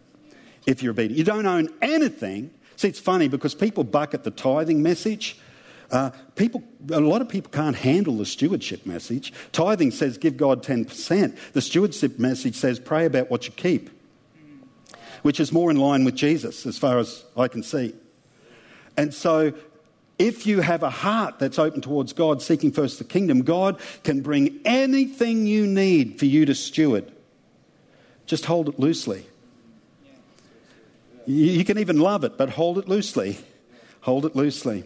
if 0.67 0.83
you're 0.83 0.91
obedient. 0.91 1.17
You 1.17 1.25
don't 1.25 1.47
own 1.47 1.73
anything. 1.81 2.51
See, 2.77 2.89
it's 2.89 3.01
funny 3.01 3.29
because 3.29 3.55
people 3.55 3.85
bucket 3.85 4.25
the 4.25 4.31
tithing 4.31 4.83
message 4.83 5.39
uh, 5.91 6.11
people, 6.35 6.63
a 6.91 7.01
lot 7.01 7.23
of 7.23 7.29
people 7.29 7.51
can't 7.51 7.77
handle 7.77 8.17
the 8.17 8.27
stewardship 8.27 8.87
message. 8.87 9.33
Tithing 9.53 9.93
says 9.93 10.19
give 10.19 10.37
God 10.37 10.63
10%. 10.63 11.37
The 11.53 11.61
stewardship 11.61 12.19
message 12.19 12.57
says 12.57 12.81
pray 12.81 13.05
about 13.07 13.31
what 13.31 13.47
you 13.47 13.53
keep, 13.53 13.91
which 15.23 15.39
is 15.39 15.53
more 15.53 15.71
in 15.71 15.77
line 15.77 16.05
with 16.05 16.15
Jesus 16.15 16.67
as 16.67 16.77
far 16.79 16.99
as 16.99 17.25
I 17.37 17.49
can 17.49 17.63
see. 17.63 17.95
And 18.97 19.13
so, 19.13 19.53
if 20.19 20.47
you 20.47 20.63
have 20.63 20.83
a 20.83 20.89
heart 20.89 21.39
that's 21.39 21.59
open 21.59 21.83
towards 21.83 22.15
God, 22.15 22.41
seeking 22.41 22.73
first 22.73 22.99
the 22.99 23.05
kingdom, 23.05 23.43
God 23.43 23.79
can 24.03 24.23
bring 24.23 24.61
anything 24.65 25.47
you 25.47 25.67
need 25.67 26.19
for 26.19 26.25
you 26.25 26.47
to 26.47 26.55
steward. 26.55 27.13
Just 28.25 28.47
hold 28.47 28.71
it 28.71 28.81
loosely. 28.81 29.27
You 31.27 31.65
can 31.65 31.79
even 31.79 31.99
love 31.99 32.25
it, 32.25 32.39
but 32.39 32.51
hold 32.51 32.79
it 32.79 32.89
loosely. 32.89 33.39
Hold 34.03 34.25
it 34.25 34.35
loosely. 34.35 34.85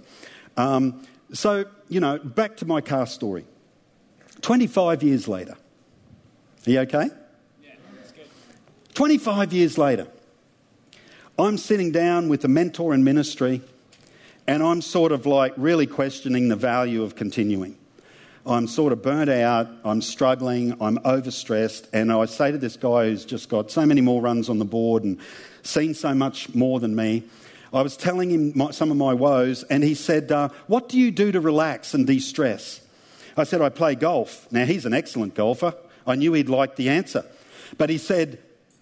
Um, 0.57 1.07
so, 1.33 1.64
you 1.88 2.00
know, 2.00 2.19
back 2.19 2.57
to 2.59 2.66
my 2.66 2.80
car 2.80 3.07
story. 3.07 3.45
25 4.42 5.02
years 5.02 5.28
later. 5.28 5.57
Are 6.66 6.71
you 6.71 6.80
okay? 6.80 7.09
Yeah, 7.62 7.71
that's 7.95 8.12
good. 8.12 8.26
25 8.95 9.52
years 9.52 9.78
later, 9.78 10.09
I'm 11.38 11.57
sitting 11.57 11.90
down 11.92 12.28
with 12.28 12.45
a 12.45 12.49
mentor 12.49 12.92
in 12.95 13.04
ministry 13.04 13.62
and 14.47 14.62
I'm 14.62 14.83
sort 14.83 15.12
of 15.12 15.26
like 15.26 15.54
really 15.57 15.87
questioning 15.87 16.49
the 16.49 16.57
value 16.57 17.02
of 17.02 17.14
continuing. 17.14 17.76
I'm 18.47 18.66
sort 18.66 18.92
of 18.92 19.02
burnt 19.02 19.30
out, 19.30 19.69
I'm 19.85 20.02
struggling, 20.02 20.73
I'm 20.80 20.97
overstressed, 20.99 21.88
and 21.92 22.11
I 22.11 22.25
say 22.25 22.50
to 22.50 22.59
this 22.59 22.76
guy 22.76 23.04
who's 23.04 23.25
just 23.25 23.49
got 23.49 23.71
so 23.71 23.85
many 23.85 24.00
more 24.00 24.21
runs 24.21 24.49
on 24.49 24.59
the 24.59 24.64
board 24.64 25.04
and 25.04 25.19
seen 25.62 25.95
so 25.95 26.14
much 26.14 26.54
more 26.54 26.80
than 26.80 26.97
me, 26.97 27.23
I 27.72 27.82
was 27.82 27.96
telling 27.96 28.30
him 28.30 28.52
my, 28.54 28.70
some 28.72 28.90
of 28.90 28.96
my 28.96 29.14
woes, 29.14 29.62
and 29.64 29.84
he 29.84 29.94
said, 29.94 30.32
uh, 30.32 30.48
What 30.66 30.88
do 30.88 30.98
you 30.98 31.10
do 31.10 31.30
to 31.32 31.40
relax 31.40 31.94
and 31.94 32.06
de 32.06 32.18
stress? 32.18 32.80
I 33.36 33.44
said, 33.44 33.62
I 33.62 33.68
play 33.68 33.94
golf. 33.94 34.50
Now, 34.50 34.64
he's 34.64 34.86
an 34.86 34.92
excellent 34.92 35.34
golfer. 35.34 35.74
I 36.06 36.16
knew 36.16 36.32
he'd 36.32 36.48
like 36.48 36.76
the 36.76 36.88
answer. 36.88 37.24
But 37.78 37.90
he 37.90 37.98
said, 37.98 38.38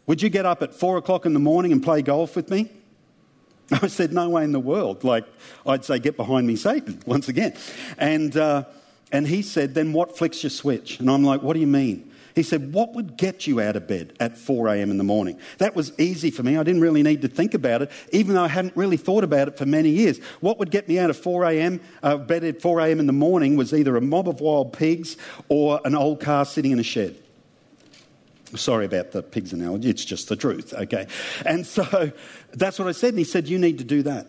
Would 0.07 0.23
you 0.23 0.30
get 0.30 0.47
up 0.47 0.62
at 0.62 0.75
four 0.75 0.97
o'clock 0.97 1.26
in 1.26 1.35
the 1.35 1.40
morning 1.40 1.73
and 1.73 1.83
play 1.83 2.02
golf 2.02 2.35
with 2.37 2.50
me? 2.50 2.71
I 3.71 3.88
said, 3.88 4.12
No 4.12 4.28
way 4.30 4.45
in 4.45 4.52
the 4.52 4.61
world. 4.61 5.04
Like, 5.04 5.25
I'd 5.66 5.85
say, 5.85 5.99
Get 5.99 6.16
behind 6.16 6.47
me, 6.47 6.57
Satan, 6.57 7.02
once 7.07 7.28
again. 7.28 7.54
And, 7.99 8.37
uh, 8.37 8.64
and 9.12 9.26
he 9.26 9.42
said, 9.42 9.75
Then 9.75 9.92
what 9.92 10.16
flicks 10.16 10.42
your 10.42 10.50
switch? 10.50 10.99
And 11.00 11.11
I'm 11.11 11.25
like, 11.25 11.42
What 11.42 11.54
do 11.54 11.61
you 11.61 11.66
mean? 11.66 12.08
He 12.38 12.45
said, 12.45 12.73
What 12.73 12.95
would 12.95 13.16
get 13.16 13.49
you 13.49 13.61
out 13.61 13.75
of 13.75 13.88
bed 13.88 14.12
at 14.21 14.38
4 14.38 14.68
a.m. 14.68 14.92
in 14.92 14.97
the 14.97 15.02
morning? 15.02 15.40
That 15.59 15.75
was 15.75 15.90
easy 15.99 16.30
for 16.30 16.45
me. 16.45 16.57
I 16.57 16.62
didn't 16.62 16.83
really 16.83 17.02
need 17.02 17.23
to 17.23 17.28
think 17.28 17.52
about 17.52 17.83
it, 17.83 17.90
even 18.12 18.37
though 18.37 18.45
I 18.45 18.49
hadn't 18.49 18.76
really 18.76 18.97
thought 18.97 19.25
about 19.25 19.49
it 19.49 19.59
for 19.59 19.66
many 19.66 19.90
years. 19.90 20.21
What 20.38 20.61
would 20.61 20.71
get 20.71 20.87
me 20.87 21.00
out 21.00 21.11
of 21.11 21.16
4 21.16 21.42
a.m., 21.47 21.80
uh, 22.00 22.16
bed 22.16 22.45
at 22.45 22.62
4 22.62 22.78
a.m. 22.78 23.00
in 23.00 23.09
the 23.09 23.12
morning 23.12 23.57
was 23.57 23.75
either 23.75 23.97
a 23.97 24.00
mob 24.00 24.28
of 24.28 24.40
wild 24.40 24.73
pigs 24.73 25.16
or 25.49 25.80
an 25.85 25.97
old 25.97 26.21
car 26.21 26.45
sitting 26.45 26.71
in 26.71 26.78
a 26.78 26.85
shed. 26.85 27.16
Sorry 28.54 28.87
about 28.87 29.11
the 29.11 29.21
pigs 29.21 29.52
analogy, 29.52 29.90
it's 29.90 30.04
just 30.04 30.28
the 30.28 30.37
truth, 30.37 30.73
okay? 30.75 31.09
And 31.45 31.66
so 31.66 32.12
that's 32.52 32.78
what 32.78 32.87
I 32.87 32.92
said, 32.92 33.09
and 33.09 33.18
he 33.18 33.25
said, 33.25 33.49
You 33.49 33.59
need 33.59 33.78
to 33.78 33.85
do 33.85 34.04
that. 34.04 34.28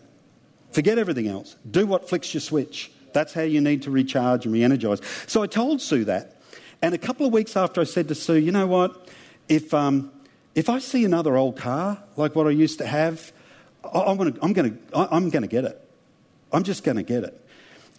Forget 0.72 0.98
everything 0.98 1.28
else. 1.28 1.58
Do 1.70 1.86
what 1.86 2.10
flicks 2.10 2.34
your 2.34 2.42
switch. 2.42 2.92
That's 3.14 3.34
how 3.34 3.44
you 3.44 3.62
need 3.62 3.84
to 3.84 3.92
recharge 3.92 4.46
and 4.46 4.54
re 4.54 4.64
energize. 4.64 5.00
So 5.28 5.44
I 5.44 5.46
told 5.48 5.80
Sue 5.80 6.06
that. 6.06 6.38
And 6.82 6.96
a 6.96 6.98
couple 6.98 7.26
of 7.26 7.34
weeks 7.34 7.58
after 7.58 7.82
I 7.82 7.84
said 7.84 8.08
to 8.08 8.16
Sue, 8.16 8.36
you 8.36 8.52
know 8.52 8.68
what? 8.68 9.10
If, 9.50 9.74
um, 9.74 10.12
if 10.56 10.70
I 10.70 10.80
see 10.80 11.04
another 11.04 11.36
old 11.36 11.58
car 11.58 12.02
like 12.16 12.36
what 12.36 12.48
I 12.48 12.52
used 12.52 12.78
to 12.80 12.88
have, 12.88 13.32
I, 13.84 14.12
am 14.12 14.18
going 14.18 14.34
to 14.34 14.40
I'm 14.42 14.54
gonna, 14.54 14.74
I'm 14.94 15.30
gonna 15.30 15.48
get 15.48 15.66
it. 15.66 15.82
I'm 16.54 16.64
just 16.64 16.84
going 16.84 16.98
to 16.98 17.04
get 17.04 17.24
it. 17.24 17.46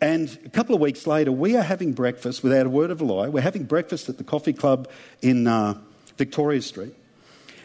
And 0.01 0.39
a 0.47 0.49
couple 0.49 0.75
of 0.75 0.81
weeks 0.81 1.07
later, 1.07 1.31
we 1.31 1.57
are 1.57 1.63
having 1.63 1.93
breakfast, 1.93 2.43
without 2.43 2.65
a 2.65 2.71
word 2.71 2.91
of 2.91 3.03
a 3.03 3.05
lie, 3.05 3.29
we're 3.29 3.43
having 3.43 3.65
breakfast 3.65 4.09
at 4.09 4.17
the 4.17 4.25
coffee 4.25 4.55
club 4.55 4.89
in 5.21 5.47
uh, 5.47 5.79
Victoria 6.17 6.63
Street. 6.63 6.95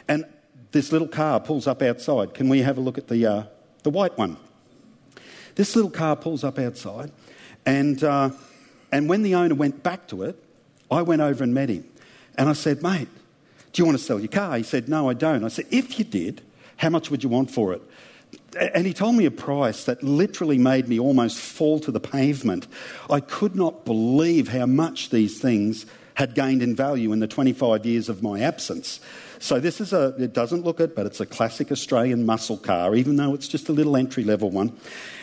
And 0.10 0.26
this 0.72 0.92
little 0.92 1.08
car 1.08 1.40
pulls 1.40 1.66
up 1.66 1.82
outside. 1.82 2.34
Can 2.34 2.50
we 2.50 2.62
have 2.62 2.78
a 2.78 2.82
look 2.82 2.98
at 2.98 3.08
the, 3.08 3.26
uh, 3.26 3.44
the 3.84 3.90
white 3.90 4.18
one? 4.18 4.36
This 5.56 5.78
little 5.78 5.92
car 5.92 6.18
pulls 6.18 6.44
up 6.44 6.60
outside, 6.60 7.14
and, 7.66 8.04
uh, 8.04 8.32
and 8.92 9.08
when 9.08 9.24
the 9.24 9.36
owner 9.36 9.56
went 9.56 9.82
back 9.82 10.06
to 10.10 10.24
it, 10.24 10.45
I 10.90 11.02
went 11.02 11.22
over 11.22 11.44
and 11.44 11.54
met 11.54 11.70
him. 11.70 11.86
And 12.38 12.50
I 12.50 12.54
said, 12.54 12.84
Mate, 12.84 13.08
do 13.74 13.82
you 13.82 13.86
want 13.86 13.98
to 13.98 14.04
sell 14.04 14.20
your 14.20 14.30
car? 14.30 14.58
He 14.58 14.64
said, 14.64 14.88
No, 14.90 15.10
I 15.10 15.14
don't. 15.14 15.44
I 15.44 15.50
said, 15.50 15.66
If 15.72 16.00
you 16.00 16.06
did, 16.06 16.42
how 16.78 16.90
much 16.90 17.10
would 17.10 17.24
you 17.24 17.30
want 17.30 17.52
for 17.52 17.74
it? 17.74 17.82
And 18.60 18.86
he 18.86 18.94
told 18.94 19.16
me 19.16 19.26
a 19.26 19.32
price 19.32 19.86
that 19.86 20.02
literally 20.04 20.58
made 20.58 20.88
me 20.88 21.00
almost 21.00 21.38
fall 21.38 21.80
to 21.82 21.92
the 21.92 22.00
pavement. 22.00 22.68
I 23.10 23.20
could 23.20 23.56
not 23.56 23.86
believe 23.86 24.50
how 24.50 24.66
much 24.66 25.10
these 25.10 25.40
things 25.40 25.86
had 26.16 26.34
gained 26.34 26.64
in 26.64 26.76
value 26.76 27.12
in 27.12 27.20
the 27.20 27.28
25 27.28 27.86
years 27.86 28.08
of 28.08 28.24
my 28.24 28.40
absence. 28.42 29.02
So 29.40 29.60
this 29.60 29.82
is 29.82 29.92
a, 29.92 30.16
it 30.18 30.34
doesn't 30.34 30.64
look 30.64 30.80
it, 30.80 30.96
but 30.96 31.06
it's 31.06 31.20
a 31.20 31.26
classic 31.26 31.72
Australian 31.72 32.26
muscle 32.26 32.58
car, 32.58 32.96
even 32.96 33.18
though 33.18 33.34
it's 33.34 33.48
just 33.48 33.68
a 33.68 33.74
little 33.74 33.98
entry 33.98 34.24
level 34.24 34.50
one. 34.50 34.76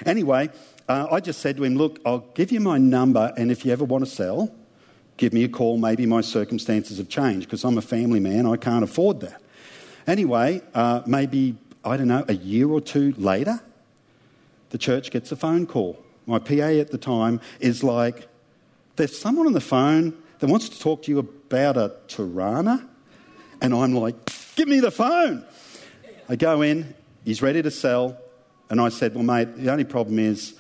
Anyway, 0.04 0.50
uh, 0.88 1.06
I 1.10 1.20
just 1.20 1.40
said 1.40 1.56
to 1.56 1.64
him, 1.64 1.76
look, 1.76 1.98
I'll 2.04 2.26
give 2.34 2.52
you 2.52 2.60
my 2.60 2.76
number, 2.76 3.32
and 3.38 3.50
if 3.50 3.64
you 3.64 3.72
ever 3.72 3.84
want 3.84 4.04
to 4.04 4.10
sell, 4.10 4.54
give 5.16 5.32
me 5.32 5.44
a 5.44 5.48
call. 5.48 5.78
Maybe 5.78 6.06
my 6.06 6.20
circumstances 6.20 6.98
have 6.98 7.08
changed 7.08 7.46
because 7.46 7.64
I'm 7.64 7.78
a 7.78 7.82
family 7.82 8.20
man. 8.20 8.46
I 8.46 8.56
can't 8.56 8.84
afford 8.84 9.20
that. 9.20 9.40
Anyway, 10.06 10.60
uh, 10.74 11.02
maybe, 11.06 11.56
I 11.84 11.96
don't 11.96 12.08
know, 12.08 12.24
a 12.28 12.34
year 12.34 12.68
or 12.68 12.80
two 12.80 13.14
later, 13.16 13.60
the 14.70 14.78
church 14.78 15.10
gets 15.10 15.30
a 15.32 15.36
phone 15.36 15.66
call. 15.66 16.02
My 16.26 16.38
PA 16.38 16.54
at 16.54 16.90
the 16.90 16.98
time 16.98 17.40
is 17.60 17.84
like, 17.84 18.28
there's 18.96 19.16
someone 19.16 19.46
on 19.46 19.52
the 19.52 19.60
phone 19.60 20.14
that 20.38 20.48
wants 20.48 20.68
to 20.68 20.80
talk 20.80 21.02
to 21.04 21.10
you 21.10 21.18
about 21.18 21.76
a 21.76 21.94
Torana. 22.08 22.88
And 23.60 23.74
I'm 23.74 23.94
like, 23.94 24.14
give 24.56 24.68
me 24.68 24.80
the 24.80 24.90
phone. 24.90 25.44
I 26.28 26.36
go 26.36 26.62
in, 26.62 26.94
he's 27.24 27.42
ready 27.42 27.62
to 27.62 27.70
sell. 27.70 28.18
And 28.70 28.80
I 28.80 28.88
said, 28.88 29.14
well, 29.14 29.24
mate, 29.24 29.56
the 29.56 29.70
only 29.70 29.84
problem 29.84 30.18
is 30.18 30.54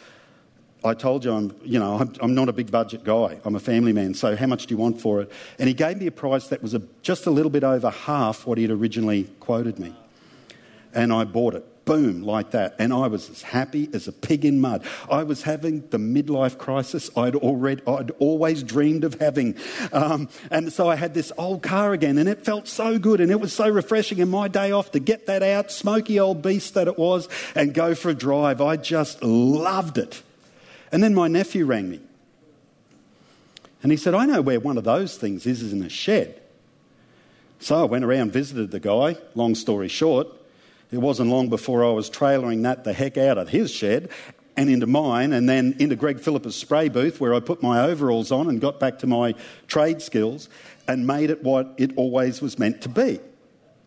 I 0.84 0.94
told 0.94 1.24
you 1.24 1.32
I'm, 1.32 1.54
you 1.62 1.78
know, 1.78 1.98
I'm, 1.98 2.12
I'm, 2.20 2.34
not 2.34 2.48
a 2.48 2.52
big 2.52 2.70
budget 2.70 3.04
guy. 3.04 3.38
I'm 3.44 3.54
a 3.54 3.60
family 3.60 3.92
man. 3.92 4.14
So 4.14 4.34
how 4.34 4.46
much 4.46 4.66
do 4.66 4.74
you 4.74 4.78
want 4.78 5.00
for 5.00 5.20
it? 5.22 5.30
And 5.58 5.68
he 5.68 5.74
gave 5.74 5.98
me 5.98 6.06
a 6.06 6.12
price 6.12 6.48
that 6.48 6.62
was 6.62 6.74
a, 6.74 6.82
just 7.02 7.26
a 7.26 7.30
little 7.30 7.50
bit 7.50 7.62
over 7.62 7.90
half 7.90 8.46
what 8.46 8.58
he 8.58 8.64
had 8.64 8.70
originally 8.70 9.24
quoted 9.38 9.78
me. 9.78 9.94
And 10.92 11.12
I 11.12 11.24
bought 11.24 11.54
it. 11.54 11.84
Boom, 11.84 12.22
like 12.22 12.52
that. 12.52 12.76
And 12.78 12.92
I 12.92 13.08
was 13.08 13.28
as 13.28 13.42
happy 13.42 13.88
as 13.92 14.06
a 14.06 14.12
pig 14.12 14.44
in 14.44 14.60
mud. 14.60 14.84
I 15.10 15.24
was 15.24 15.42
having 15.42 15.88
the 15.88 15.98
midlife 15.98 16.56
crisis 16.56 17.10
I'd, 17.16 17.34
already, 17.34 17.82
I'd 17.86 18.12
always 18.20 18.62
dreamed 18.62 19.02
of 19.02 19.14
having. 19.14 19.56
Um, 19.92 20.28
and 20.50 20.72
so 20.72 20.88
I 20.88 20.94
had 20.94 21.12
this 21.12 21.32
old 21.36 21.62
car 21.62 21.92
again, 21.92 22.18
and 22.18 22.28
it 22.28 22.44
felt 22.44 22.68
so 22.68 23.00
good, 23.00 23.20
and 23.20 23.32
it 23.32 23.40
was 23.40 23.52
so 23.52 23.68
refreshing. 23.68 24.20
And 24.20 24.30
my 24.30 24.46
day 24.46 24.70
off 24.70 24.92
to 24.92 25.00
get 25.00 25.26
that 25.26 25.42
out, 25.42 25.72
smoky 25.72 26.20
old 26.20 26.40
beast 26.40 26.74
that 26.74 26.86
it 26.86 26.98
was, 26.98 27.28
and 27.56 27.74
go 27.74 27.96
for 27.96 28.10
a 28.10 28.14
drive, 28.14 28.60
I 28.60 28.76
just 28.76 29.22
loved 29.24 29.98
it. 29.98 30.22
And 30.92 31.02
then 31.02 31.14
my 31.14 31.26
nephew 31.26 31.64
rang 31.64 31.90
me. 31.90 32.00
And 33.82 33.90
he 33.90 33.96
said, 33.96 34.14
I 34.14 34.26
know 34.26 34.42
where 34.42 34.60
one 34.60 34.78
of 34.78 34.84
those 34.84 35.16
things 35.16 35.46
is, 35.46 35.62
is 35.62 35.72
in 35.72 35.82
a 35.82 35.88
shed. 35.88 36.40
So 37.58 37.80
I 37.80 37.84
went 37.84 38.04
around, 38.04 38.32
visited 38.32 38.70
the 38.70 38.78
guy. 38.78 39.16
Long 39.34 39.54
story 39.54 39.88
short, 39.88 40.28
it 40.92 40.98
wasn't 40.98 41.30
long 41.30 41.48
before 41.48 41.84
I 41.84 41.90
was 41.90 42.10
trailering 42.10 42.62
that 42.62 42.84
the 42.84 42.92
heck 42.92 43.16
out 43.16 43.38
of 43.38 43.48
his 43.48 43.72
shed 43.72 44.10
and 44.56 44.68
into 44.68 44.86
mine, 44.86 45.32
and 45.32 45.48
then 45.48 45.74
into 45.78 45.96
Greg 45.96 46.20
Phillips' 46.20 46.54
spray 46.54 46.90
booth 46.90 47.20
where 47.20 47.32
I 47.32 47.40
put 47.40 47.62
my 47.62 47.80
overalls 47.80 48.30
on 48.30 48.50
and 48.50 48.60
got 48.60 48.78
back 48.78 48.98
to 48.98 49.06
my 49.06 49.34
trade 49.66 50.02
skills 50.02 50.50
and 50.86 51.06
made 51.06 51.30
it 51.30 51.42
what 51.42 51.72
it 51.78 51.96
always 51.96 52.42
was 52.42 52.58
meant 52.58 52.82
to 52.82 52.90
be. 52.90 53.18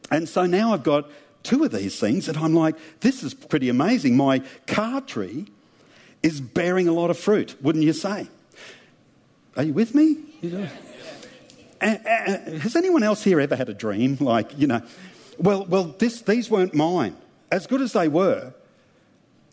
And 0.10 0.28
so 0.28 0.48
now 0.48 0.74
I've 0.74 0.82
got 0.82 1.08
two 1.44 1.64
of 1.64 1.72
these 1.72 2.00
things 2.00 2.26
that 2.26 2.38
I'm 2.38 2.56
like, 2.56 2.76
this 3.02 3.22
is 3.22 3.36
pretty 3.36 3.70
amazing. 3.70 4.18
My 4.18 4.40
car 4.66 5.02
tree 5.02 5.46
is 6.26 6.42
bearing 6.42 6.88
a 6.88 6.92
lot 6.92 7.12
of 7.12 7.20
fruit, 7.20 7.56
wouldn't 7.62 7.84
you 7.84 7.94
say? 7.94 8.28
Are 9.56 9.62
you 9.62 9.74
with 9.74 9.94
me? 9.94 10.18
has 11.80 12.76
anyone 12.76 13.04
else 13.04 13.24
here 13.24 13.40
ever 13.40 13.56
had 13.56 13.70
a 13.70 13.76
dream? 13.76 14.18
Like, 14.20 14.58
you 14.58 14.66
know, 14.66 14.82
well, 15.38 15.66
well 15.66 15.96
this, 16.00 16.22
these 16.22 16.50
weren't 16.50 16.74
mine. 16.74 17.16
As 17.52 17.68
good 17.68 17.80
as 17.80 17.94
they 17.94 18.08
were, 18.08 18.54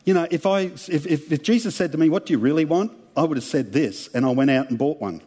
you 0.06 0.14
know, 0.14 0.26
if, 0.30 0.46
I, 0.46 0.60
if, 0.60 0.88
if, 0.88 1.30
if 1.30 1.42
Jesus 1.42 1.76
said 1.76 1.92
to 1.92 1.98
me, 1.98 2.08
What 2.08 2.24
do 2.24 2.32
you 2.32 2.38
really 2.38 2.64
want? 2.64 2.90
I 3.14 3.24
would 3.24 3.36
have 3.36 3.44
said 3.44 3.74
this, 3.74 4.08
and 4.14 4.24
I 4.24 4.30
went 4.30 4.50
out 4.50 4.70
and 4.70 4.78
bought 4.78 4.98
one. 4.98 5.20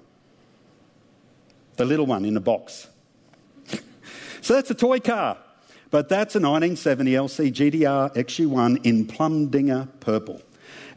The 1.76 1.86
little 1.86 2.08
one 2.08 2.26
in 2.26 2.36
a 2.36 2.42
box. 2.42 2.88
so 4.42 4.56
that's 4.56 4.72
a 4.72 4.76
toy 4.76 5.00
car. 5.00 5.38
But 5.92 6.10
that's 6.10 6.34
a 6.34 6.40
1970 6.40 7.12
LC 7.12 7.54
GTR 7.54 8.16
XU1 8.16 8.84
in 8.84 9.06
plumdinger 9.06 9.88
purple. 10.00 10.42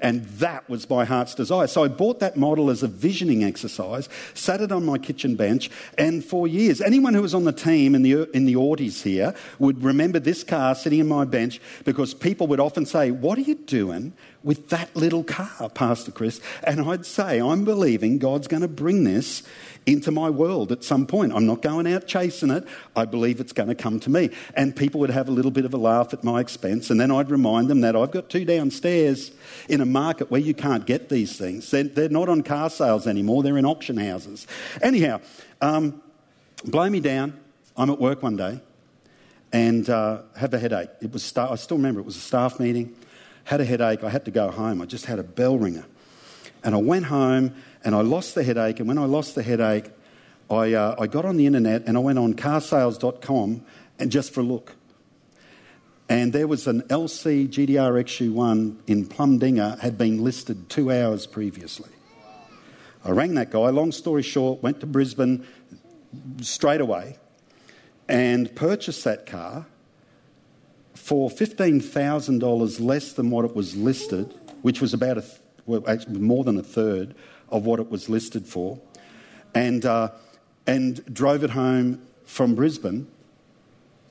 And 0.00 0.24
that 0.26 0.68
was 0.68 0.88
my 0.88 1.04
heart's 1.04 1.34
desire. 1.34 1.66
So 1.66 1.84
I 1.84 1.88
bought 1.88 2.20
that 2.20 2.36
model 2.36 2.70
as 2.70 2.82
a 2.82 2.88
visioning 2.88 3.42
exercise, 3.42 4.08
sat 4.34 4.60
it 4.60 4.70
on 4.70 4.84
my 4.84 4.98
kitchen 4.98 5.34
bench, 5.34 5.70
and 5.96 6.24
for 6.24 6.46
years, 6.46 6.80
anyone 6.80 7.14
who 7.14 7.22
was 7.22 7.34
on 7.34 7.44
the 7.44 7.52
team 7.52 7.94
in 7.94 8.02
the, 8.02 8.30
in 8.36 8.44
the 8.44 8.54
Audis 8.54 9.02
here 9.02 9.34
would 9.58 9.82
remember 9.82 10.18
this 10.18 10.44
car 10.44 10.74
sitting 10.74 11.00
in 11.00 11.08
my 11.08 11.24
bench 11.24 11.60
because 11.84 12.14
people 12.14 12.46
would 12.46 12.60
often 12.60 12.86
say, 12.86 13.10
What 13.10 13.38
are 13.38 13.42
you 13.42 13.56
doing 13.56 14.12
with 14.42 14.68
that 14.70 14.94
little 14.94 15.24
car, 15.24 15.68
Pastor 15.70 16.10
Chris? 16.10 16.40
And 16.64 16.80
I'd 16.80 17.06
say, 17.06 17.40
I'm 17.40 17.64
believing 17.64 18.18
God's 18.18 18.48
going 18.48 18.62
to 18.62 18.68
bring 18.68 19.04
this 19.04 19.42
into 19.86 20.10
my 20.10 20.30
world 20.30 20.70
at 20.70 20.84
some 20.84 21.06
point. 21.06 21.32
I'm 21.32 21.46
not 21.46 21.62
going 21.62 21.86
out 21.92 22.06
chasing 22.06 22.50
it. 22.50 22.64
I 22.94 23.04
believe 23.04 23.40
it's 23.40 23.52
going 23.52 23.68
to 23.68 23.74
come 23.74 24.00
to 24.00 24.10
me. 24.10 24.30
And 24.54 24.76
people 24.76 25.00
would 25.00 25.10
have 25.10 25.28
a 25.28 25.32
little 25.32 25.50
bit 25.50 25.64
of 25.64 25.74
a 25.74 25.78
laugh 25.78 26.12
at 26.12 26.22
my 26.22 26.40
expense. 26.40 26.90
And 26.90 27.00
then 27.00 27.10
I'd 27.10 27.30
remind 27.30 27.68
them 27.68 27.80
that 27.80 27.96
I've 27.96 28.10
got 28.10 28.28
two 28.28 28.44
downstairs 28.44 29.30
in 29.68 29.80
a 29.80 29.86
market 29.86 30.30
where 30.30 30.40
you 30.40 30.54
can't 30.54 30.86
get 30.86 31.08
these 31.08 31.36
things. 31.36 31.70
They're, 31.70 31.84
they're 31.84 32.08
not 32.08 32.28
on 32.28 32.42
car 32.42 32.70
sales 32.70 33.06
anymore, 33.06 33.42
they're 33.42 33.58
in 33.58 33.66
auction 33.66 33.96
houses. 33.96 34.46
Anyhow, 34.82 35.20
um, 35.60 36.02
blow 36.64 36.88
me 36.88 37.00
down. 37.00 37.38
I'm 37.76 37.90
at 37.90 38.00
work 38.00 38.22
one 38.22 38.36
day 38.36 38.60
and 39.52 39.88
uh, 39.88 40.22
have 40.36 40.52
a 40.54 40.58
headache. 40.58 40.90
It 41.00 41.12
was 41.12 41.36
I 41.36 41.54
still 41.56 41.76
remember 41.76 42.00
it 42.00 42.06
was 42.06 42.16
a 42.16 42.20
staff 42.20 42.60
meeting. 42.60 42.94
Had 43.48 43.62
a 43.62 43.64
headache. 43.64 44.04
I 44.04 44.10
had 44.10 44.26
to 44.26 44.30
go 44.30 44.50
home. 44.50 44.82
I 44.82 44.84
just 44.84 45.06
had 45.06 45.18
a 45.18 45.22
bell 45.22 45.56
ringer. 45.56 45.86
And 46.62 46.74
I 46.74 46.78
went 46.78 47.06
home 47.06 47.54
and 47.82 47.94
I 47.94 48.02
lost 48.02 48.34
the 48.34 48.42
headache. 48.42 48.78
And 48.78 48.86
when 48.86 48.98
I 48.98 49.06
lost 49.06 49.34
the 49.34 49.42
headache, 49.42 49.86
I, 50.50 50.74
uh, 50.74 50.96
I 50.98 51.06
got 51.06 51.24
on 51.24 51.38
the 51.38 51.46
internet 51.46 51.84
and 51.86 51.96
I 51.96 52.00
went 52.00 52.18
on 52.18 52.34
carsales.com 52.34 53.64
and 53.98 54.12
just 54.12 54.34
for 54.34 54.40
a 54.40 54.42
look. 54.42 54.74
And 56.10 56.34
there 56.34 56.46
was 56.46 56.66
an 56.66 56.82
LC 56.90 57.48
GTR 57.48 58.04
XU1 58.04 58.80
in 58.86 59.06
Plumdinger 59.06 59.78
had 59.78 59.96
been 59.96 60.22
listed 60.22 60.68
two 60.68 60.92
hours 60.92 61.26
previously. 61.26 61.88
I 63.02 63.12
rang 63.12 63.32
that 63.36 63.50
guy, 63.50 63.70
long 63.70 63.92
story 63.92 64.24
short, 64.24 64.62
went 64.62 64.80
to 64.80 64.86
Brisbane 64.86 65.46
straight 66.42 66.82
away 66.82 67.16
and 68.08 68.54
purchased 68.54 69.04
that 69.04 69.24
car 69.24 69.64
for 71.08 71.30
$15,000 71.30 72.80
less 72.80 73.14
than 73.14 73.30
what 73.30 73.46
it 73.46 73.56
was 73.56 73.74
listed, 73.74 74.34
which 74.60 74.82
was 74.82 74.92
about 74.92 75.16
a, 75.16 75.24
well, 75.64 75.82
actually 75.88 76.18
more 76.18 76.44
than 76.44 76.58
a 76.58 76.62
third 76.62 77.14
of 77.48 77.64
what 77.64 77.80
it 77.80 77.90
was 77.90 78.10
listed 78.10 78.44
for, 78.44 78.78
and, 79.54 79.86
uh, 79.86 80.10
and 80.66 81.02
drove 81.10 81.42
it 81.44 81.48
home 81.48 82.02
from 82.26 82.54
Brisbane 82.54 83.06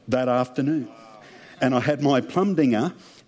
that 0.08 0.28
afternoon. 0.28 0.90
And 1.62 1.76
I 1.76 1.82
had 1.82 2.02
my 2.02 2.20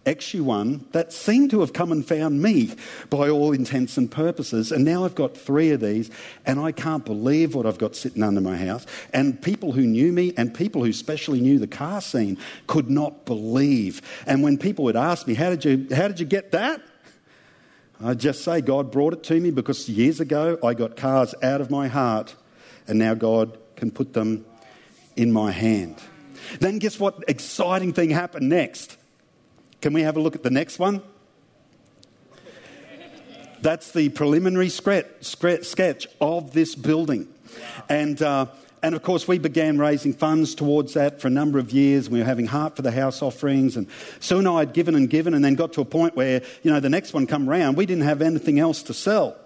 plumdinger 0.06 0.10
XU1 0.10 0.92
that 0.92 1.14
seemed 1.14 1.52
to 1.52 1.60
have 1.62 1.74
come 1.74 1.92
and 1.92 2.06
found 2.06 2.42
me 2.42 2.74
by 3.10 3.30
all 3.30 3.52
intents 3.52 3.98
and 3.98 4.10
purposes. 4.10 4.72
And 4.72 4.86
now 4.86 5.06
I've 5.06 5.16
got 5.16 5.38
three 5.38 5.72
of 5.72 5.82
these, 5.82 6.10
and 6.46 6.60
I 6.60 6.72
can't 6.72 7.06
believe 7.06 7.56
what 7.56 7.66
I've 7.66 7.78
got 7.78 7.96
sitting 7.96 8.24
under 8.24 8.42
my 8.42 8.58
house. 8.58 8.86
And 9.14 9.42
people 9.42 9.74
who 9.74 9.82
knew 9.82 10.12
me 10.12 10.34
and 10.38 10.54
people 10.54 10.84
who 10.84 10.90
especially 10.90 11.42
knew 11.42 11.60
the 11.60 11.68
car 11.68 12.02
scene 12.02 12.38
could 12.68 12.90
not 12.90 13.26
believe. 13.26 14.02
And 14.26 14.44
when 14.44 14.58
people 14.58 14.86
would 14.86 14.96
ask 14.96 15.28
me, 15.28 15.34
How 15.34 15.50
did 15.50 15.66
you, 15.66 15.96
how 15.96 16.08
did 16.08 16.20
you 16.20 16.26
get 16.26 16.52
that? 16.52 16.82
I'd 18.02 18.20
just 18.20 18.44
say, 18.44 18.62
God 18.62 18.92
brought 18.92 19.14
it 19.14 19.24
to 19.24 19.40
me 19.40 19.52
because 19.52 19.90
years 19.90 20.22
ago 20.22 20.58
I 20.64 20.74
got 20.74 20.96
cars 20.96 21.36
out 21.44 21.60
of 21.60 21.70
my 21.70 21.88
heart, 21.88 22.36
and 22.88 22.98
now 22.98 23.14
God 23.14 23.58
can 23.76 23.92
put 23.92 24.14
them 24.14 24.46
in 25.18 25.32
my 25.32 25.52
hand. 25.52 25.98
Then, 26.60 26.80
guess 26.80 26.98
what 27.00 27.24
exciting 27.28 27.92
thing 27.92 28.10
happened 28.10 28.48
next? 28.48 28.99
Can 29.82 29.94
we 29.94 30.02
have 30.02 30.18
a 30.18 30.20
look 30.20 30.36
at 30.36 30.44
the 30.44 30.50
next 30.50 30.78
one? 30.78 31.02
That's 33.62 33.92
the 33.92 34.10
preliminary 34.10 34.70
sketch 34.70 36.08
of 36.22 36.54
this 36.54 36.76
building. 36.76 37.28
And, 37.88 38.22
uh, 38.22 38.48
and 38.82 38.96
of 38.96 39.04
course, 39.04 39.28
we 39.28 39.38
began 39.38 39.78
raising 39.78 40.14
funds 40.14 40.56
towards 40.56 40.94
that 40.94 41.22
for 41.22 41.28
a 41.28 41.32
number 41.32 41.60
of 41.60 41.72
years. 41.72 42.10
We 42.10 42.20
were 42.20 42.26
having 42.26 42.48
Heart 42.48 42.76
for 42.76 42.82
the 42.82 42.92
House 42.92 43.22
offerings. 43.22 43.76
And 43.76 43.88
soon 44.20 44.48
I'd 44.48 44.74
given 44.74 44.96
and 44.96 45.10
given, 45.10 45.34
and 45.34 45.44
then 45.44 45.56
got 45.56 45.74
to 45.74 45.82
a 45.82 45.86
point 45.86 46.16
where, 46.16 46.42
you 46.64 46.72
know, 46.72 46.80
the 46.80 46.90
next 46.90 47.14
one 47.14 47.28
come 47.28 47.50
round, 47.50 47.76
we 47.76 47.86
didn't 47.86 48.04
have 48.04 48.22
anything 48.22 48.60
else 48.60 48.84
to 48.84 48.94
sell. 48.94 49.38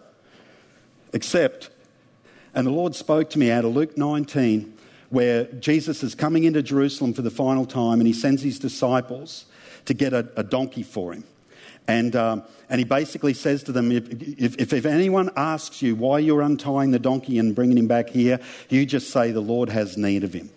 Except, 1.11 1.69
and 2.55 2.65
the 2.65 2.71
Lord 2.71 2.95
spoke 2.95 3.29
to 3.31 3.39
me 3.39 3.51
out 3.51 3.65
of 3.65 3.75
Luke 3.75 3.97
19, 3.97 4.77
where 5.09 5.45
Jesus 5.45 6.01
is 6.01 6.15
coming 6.15 6.43
into 6.43 6.63
Jerusalem 6.63 7.13
for 7.13 7.21
the 7.21 7.31
final 7.31 7.65
time, 7.65 7.99
and 7.99 8.07
he 8.07 8.13
sends 8.13 8.41
his 8.41 8.57
disciples 8.57 9.45
to 9.85 9.93
get 9.93 10.13
a, 10.13 10.27
a 10.35 10.43
donkey 10.43 10.83
for 10.83 11.13
him. 11.13 11.23
And, 11.87 12.15
um, 12.15 12.43
and 12.69 12.79
he 12.79 12.85
basically 12.85 13.33
says 13.33 13.63
to 13.63 13.71
them 13.71 13.91
if, 13.91 14.09
if, 14.59 14.73
if, 14.73 14.85
anyone 14.85 15.29
asks 15.35 15.81
you 15.81 15.95
why 15.95 16.19
you're 16.19 16.41
untying 16.41 16.91
the 16.91 16.99
donkey 16.99 17.37
and 17.37 17.53
bringing 17.53 17.77
him 17.77 17.87
back 17.87 18.09
here, 18.09 18.39
you 18.69 18.85
just 18.85 19.09
say 19.09 19.31
the 19.31 19.41
Lord 19.41 19.69
has 19.69 19.97
need 19.97 20.23
of 20.23 20.33
him. 20.33 20.49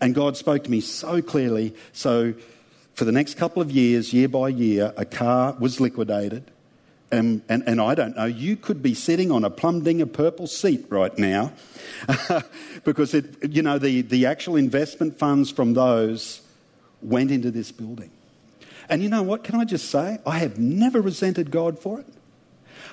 And 0.00 0.14
God 0.14 0.36
spoke 0.36 0.64
to 0.64 0.70
me 0.70 0.80
so 0.80 1.20
clearly. 1.20 1.74
So 1.92 2.34
for 2.94 3.04
the 3.04 3.12
next 3.12 3.34
couple 3.34 3.60
of 3.60 3.70
years, 3.70 4.12
year 4.12 4.28
by 4.28 4.48
year, 4.48 4.94
a 4.96 5.04
car 5.04 5.54
was 5.58 5.80
liquidated. 5.80 6.50
And, 7.10 7.42
and, 7.48 7.62
and 7.66 7.80
I 7.80 7.94
don't 7.94 8.16
know, 8.16 8.26
you 8.26 8.56
could 8.56 8.82
be 8.82 8.94
sitting 8.94 9.32
on 9.32 9.44
a 9.44 9.50
plumdinger 9.50 10.12
purple 10.12 10.46
seat 10.46 10.86
right 10.90 11.16
now 11.16 11.52
because 12.84 13.14
it, 13.14 13.50
you 13.50 13.62
know, 13.62 13.78
the, 13.78 14.02
the 14.02 14.26
actual 14.26 14.56
investment 14.56 15.18
funds 15.18 15.50
from 15.50 15.72
those 15.72 16.42
went 17.00 17.30
into 17.30 17.50
this 17.50 17.72
building. 17.72 18.10
And 18.88 19.02
you 19.02 19.08
know 19.08 19.22
what? 19.22 19.44
Can 19.44 19.54
I 19.56 19.64
just 19.64 19.90
say? 19.90 20.18
I 20.26 20.38
have 20.38 20.58
never 20.58 21.00
resented 21.00 21.50
God 21.50 21.78
for 21.78 22.00
it. 22.00 22.06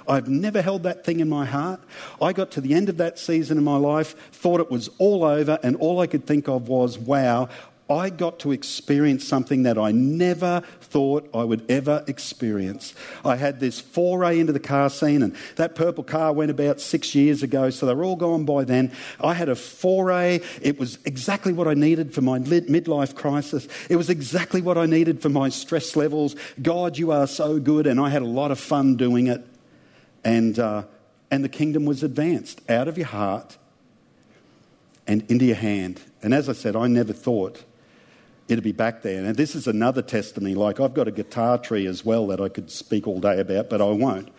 I've 0.08 0.28
never 0.28 0.62
held 0.62 0.84
that 0.84 1.04
thing 1.04 1.20
in 1.20 1.30
my 1.30 1.46
heart. 1.46 1.80
I 2.22 2.34
got 2.34 2.52
to 2.52 2.62
the 2.62 2.74
end 2.74 2.90
of 2.90 2.98
that 2.98 3.18
season 3.18 3.58
in 3.58 3.64
my 3.64 3.78
life, 3.78 4.16
thought 4.32 4.60
it 4.60 4.70
was 4.70 4.90
all 5.00 5.24
over, 5.24 5.58
and 5.64 5.76
all 5.78 6.00
I 6.00 6.08
could 6.08 6.26
think 6.26 6.48
of 6.48 6.68
was, 6.68 6.98
wow, 6.98 7.50
I 7.90 8.10
got 8.10 8.40
to 8.40 8.52
experience 8.52 9.28
something 9.28 9.64
that 9.64 9.78
I 9.78 9.92
never 9.92 10.64
thought 10.82 11.30
I 11.36 11.44
would 11.44 11.70
ever 11.70 12.04
experience. 12.08 12.96
I 13.24 13.36
had 13.36 13.60
this 13.60 13.80
foray 13.80 14.40
into 14.40 14.54
the 14.54 14.60
car 14.60 14.90
scene, 14.90 15.22
and 15.22 15.36
that 15.58 15.76
purple 15.76 16.04
car 16.04 16.34
went 16.34 16.50
about 16.50 16.82
six 16.82 17.14
years 17.14 17.44
ago, 17.44 17.70
so 17.70 17.86
they're 17.86 18.04
all 18.04 18.16
gone 18.16 18.44
by 18.44 18.64
then. 18.64 18.92
I 19.22 19.36
had 19.36 19.50
a 19.50 19.56
foray. 19.56 20.40
It 20.64 20.80
was 20.80 20.98
exactly 21.06 21.54
what 21.54 21.68
I 21.68 21.76
needed 21.76 22.12
for 22.12 22.22
my 22.22 22.40
midlife 22.40 23.14
crisis. 23.14 23.68
It 23.88 23.98
was 23.98 24.10
exactly 24.10 24.62
what 24.62 24.80
I 24.80 24.88
needed 24.88 25.22
for 25.22 25.30
my 25.30 25.50
stress 25.50 25.96
levels. 25.96 26.36
God, 26.60 26.98
you 26.98 27.12
are 27.12 27.28
so 27.28 27.60
good, 27.60 27.86
and 27.86 28.00
I 28.00 28.10
had 28.10 28.24
a 28.24 28.28
lot 28.28 28.50
of 28.50 28.60
fun 28.60 28.96
doing 28.96 29.28
it. 29.28 29.46
And, 30.24 30.58
uh, 30.58 30.86
and 31.30 31.44
the 31.44 31.50
kingdom 31.50 31.86
was 31.86 32.02
advanced 32.02 32.62
out 32.68 32.88
of 32.88 32.98
your 32.98 33.08
heart 33.08 33.58
and 35.06 35.24
into 35.30 35.46
your 35.46 35.56
hand. 35.56 36.02
And 36.24 36.34
as 36.34 36.50
I 36.50 36.54
said, 36.54 36.76
I 36.76 36.88
never 36.88 37.14
thought 37.14 37.64
it'd 38.48 38.64
be 38.64 38.72
back 38.72 39.02
there. 39.02 39.24
And 39.24 39.36
this 39.36 39.56
is 39.56 39.68
another 39.68 40.02
testimony. 40.02 40.56
Like, 40.56 40.80
I've 40.80 40.94
got 40.94 41.08
a 41.08 41.12
guitar 41.12 41.58
tree 41.58 41.88
as 41.88 42.06
well 42.06 42.28
that 42.28 42.40
I 42.40 42.50
could 42.50 42.70
speak 42.70 43.08
all 43.08 43.20
day 43.20 43.40
about, 43.40 43.70
but 43.70 43.82
I 43.82 43.92
won't. 43.92 44.30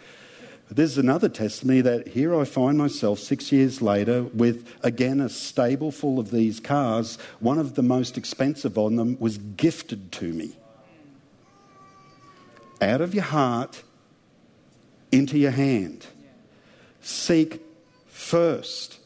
This 0.69 0.90
is 0.90 0.99
another 0.99 1.29
testimony 1.29 1.81
that 1.83 2.09
here 2.09 2.38
I 2.38 2.45
find 2.45 2.77
myself 2.77 3.21
six 3.21 3.53
years 3.53 3.81
later 3.81 4.25
with, 4.25 4.69
again, 4.83 5.21
a 5.21 5.29
stable 5.29 5.92
full 5.92 6.19
of 6.19 6.33
these 6.33 6.59
cars. 6.59 7.19
One 7.38 7.59
of 7.59 7.77
the 7.77 7.83
most 7.83 8.19
expensive 8.19 8.77
on 8.77 8.97
them 8.97 9.16
was 9.21 9.38
gifted 9.38 10.11
to 10.12 10.33
me. 10.33 10.57
Out 12.81 13.01
of 13.01 13.14
your 13.14 13.25
heart, 13.25 13.85
into 15.12 15.38
your 15.38 15.53
hand. 15.53 16.07
Seek 17.01 17.62
first 18.09 18.99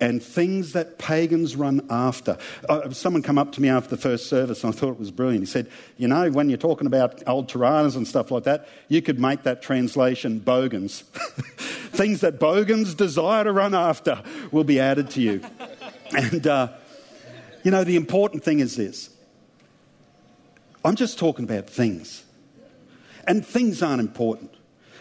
and 0.00 0.22
things 0.22 0.72
that 0.72 0.98
pagans 0.98 1.56
run 1.56 1.86
after. 1.88 2.36
Uh, 2.68 2.90
someone 2.90 3.22
come 3.22 3.38
up 3.38 3.52
to 3.52 3.62
me 3.62 3.68
after 3.68 3.90
the 3.90 4.00
first 4.00 4.28
service 4.28 4.62
and 4.62 4.74
I 4.74 4.76
thought 4.76 4.90
it 4.90 4.98
was 4.98 5.10
brilliant. 5.10 5.42
He 5.42 5.46
said, 5.46 5.70
You 5.96 6.08
know, 6.08 6.30
when 6.30 6.48
you're 6.48 6.58
talking 6.58 6.86
about 6.86 7.22
old 7.26 7.48
Toranas 7.48 7.96
and 7.96 8.06
stuff 8.06 8.30
like 8.30 8.44
that, 8.44 8.68
you 8.88 9.00
could 9.00 9.18
make 9.18 9.42
that 9.44 9.62
translation 9.62 10.38
bogans. 10.38 11.00
things 11.92 12.20
that 12.20 12.38
bogans 12.38 12.94
desire 12.94 13.44
to 13.44 13.52
run 13.52 13.74
after 13.74 14.22
will 14.52 14.64
be 14.64 14.78
added 14.78 15.10
to 15.10 15.22
you. 15.22 15.40
and, 16.16 16.46
uh, 16.46 16.68
you 17.64 17.70
know, 17.70 17.84
the 17.84 17.96
important 17.96 18.44
thing 18.44 18.60
is 18.60 18.76
this 18.76 19.10
I'm 20.84 20.94
just 20.94 21.18
talking 21.18 21.44
about 21.44 21.68
things. 21.68 22.22
And 23.26 23.44
things 23.44 23.82
aren't 23.82 24.00
important. 24.00 24.54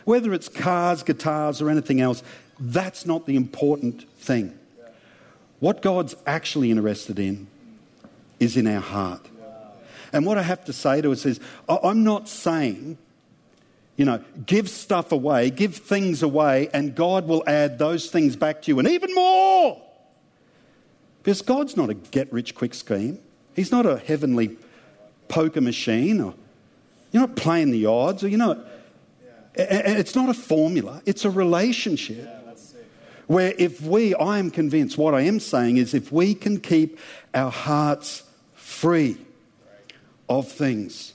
Whether 0.03 0.33
it's 0.33 0.49
cars, 0.49 1.03
guitars, 1.03 1.61
or 1.61 1.69
anything 1.69 2.01
else, 2.01 2.23
that's 2.59 3.05
not 3.05 3.27
the 3.27 3.35
important 3.35 4.09
thing. 4.17 4.57
What 5.59 5.81
God's 5.81 6.15
actually 6.25 6.71
interested 6.71 7.19
in 7.19 7.47
is 8.39 8.57
in 8.57 8.67
our 8.67 8.81
heart. 8.81 9.25
And 10.11 10.25
what 10.25 10.37
I 10.37 10.43
have 10.43 10.63
to 10.65 10.73
say 10.73 11.01
to 11.01 11.11
us 11.11 11.25
is 11.25 11.39
I'm 11.67 12.03
not 12.03 12.29
saying, 12.29 12.97
you 13.97 14.05
know, 14.05 14.21
give 14.45 14.69
stuff 14.69 15.11
away, 15.11 15.49
give 15.49 15.75
things 15.75 16.21
away, 16.21 16.69
and 16.73 16.95
God 16.95 17.27
will 17.27 17.43
add 17.47 17.79
those 17.79 18.09
things 18.09 18.35
back 18.35 18.61
to 18.63 18.71
you 18.71 18.79
and 18.79 18.87
even 18.87 19.13
more. 19.13 19.81
Because 21.23 21.41
God's 21.41 21.75
not 21.75 21.89
a 21.89 21.93
get 21.93 22.31
rich 22.31 22.53
quick 22.55 22.73
scheme, 22.73 23.19
He's 23.55 23.71
not 23.71 23.85
a 23.85 23.97
heavenly 23.97 24.57
poker 25.27 25.61
machine, 25.61 26.21
or 26.21 26.33
you're 27.11 27.21
not 27.21 27.35
playing 27.35 27.71
the 27.71 27.85
odds, 27.85 28.23
or 28.23 28.27
you're 28.27 28.37
not. 28.37 28.59
It's 29.55 30.15
not 30.15 30.29
a 30.29 30.33
formula, 30.33 31.01
it's 31.05 31.25
a 31.25 31.29
relationship. 31.29 32.29
Where 33.27 33.53
if 33.57 33.81
we, 33.81 34.13
I 34.15 34.37
am 34.39 34.51
convinced, 34.51 34.97
what 34.97 35.13
I 35.13 35.21
am 35.21 35.39
saying 35.39 35.77
is 35.77 35.93
if 35.93 36.11
we 36.11 36.35
can 36.35 36.59
keep 36.59 36.99
our 37.33 37.51
hearts 37.51 38.23
free 38.53 39.17
of 40.29 40.51
things, 40.51 41.13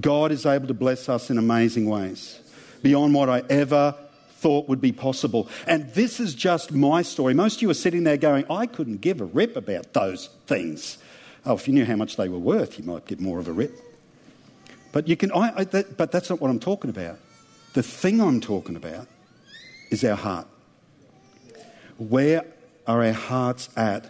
God 0.00 0.32
is 0.32 0.46
able 0.46 0.66
to 0.68 0.74
bless 0.74 1.08
us 1.08 1.30
in 1.30 1.38
amazing 1.38 1.86
ways 1.88 2.40
beyond 2.82 3.14
what 3.14 3.28
I 3.28 3.42
ever 3.48 3.94
thought 4.30 4.68
would 4.68 4.80
be 4.80 4.90
possible. 4.90 5.48
And 5.68 5.88
this 5.94 6.18
is 6.18 6.34
just 6.34 6.72
my 6.72 7.02
story. 7.02 7.34
Most 7.34 7.56
of 7.56 7.62
you 7.62 7.70
are 7.70 7.74
sitting 7.74 8.02
there 8.02 8.16
going, 8.16 8.44
I 8.50 8.66
couldn't 8.66 9.00
give 9.00 9.20
a 9.20 9.24
rip 9.24 9.56
about 9.56 9.92
those 9.92 10.28
things. 10.46 10.98
Oh, 11.46 11.54
if 11.54 11.68
you 11.68 11.74
knew 11.74 11.84
how 11.84 11.96
much 11.96 12.16
they 12.16 12.28
were 12.28 12.38
worth, 12.38 12.78
you 12.78 12.84
might 12.84 13.06
give 13.06 13.20
more 13.20 13.38
of 13.38 13.46
a 13.46 13.52
rip. 13.52 13.78
But, 14.90 15.06
you 15.08 15.16
can, 15.16 15.30
I, 15.32 15.52
I, 15.58 15.64
that, 15.64 15.96
but 15.96 16.10
that's 16.10 16.28
not 16.28 16.40
what 16.40 16.50
I'm 16.50 16.60
talking 16.60 16.90
about. 16.90 17.18
The 17.74 17.82
thing 17.82 18.20
I'm 18.20 18.40
talking 18.40 18.76
about 18.76 19.06
is 19.90 20.04
our 20.04 20.16
heart. 20.16 20.46
Where 21.98 22.44
are 22.86 23.04
our 23.04 23.12
hearts 23.12 23.68
at 23.76 24.06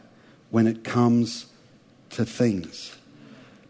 when 0.51 0.67
it 0.67 0.85
comes 0.85 1.47
to 2.11 2.25
things? 2.25 2.97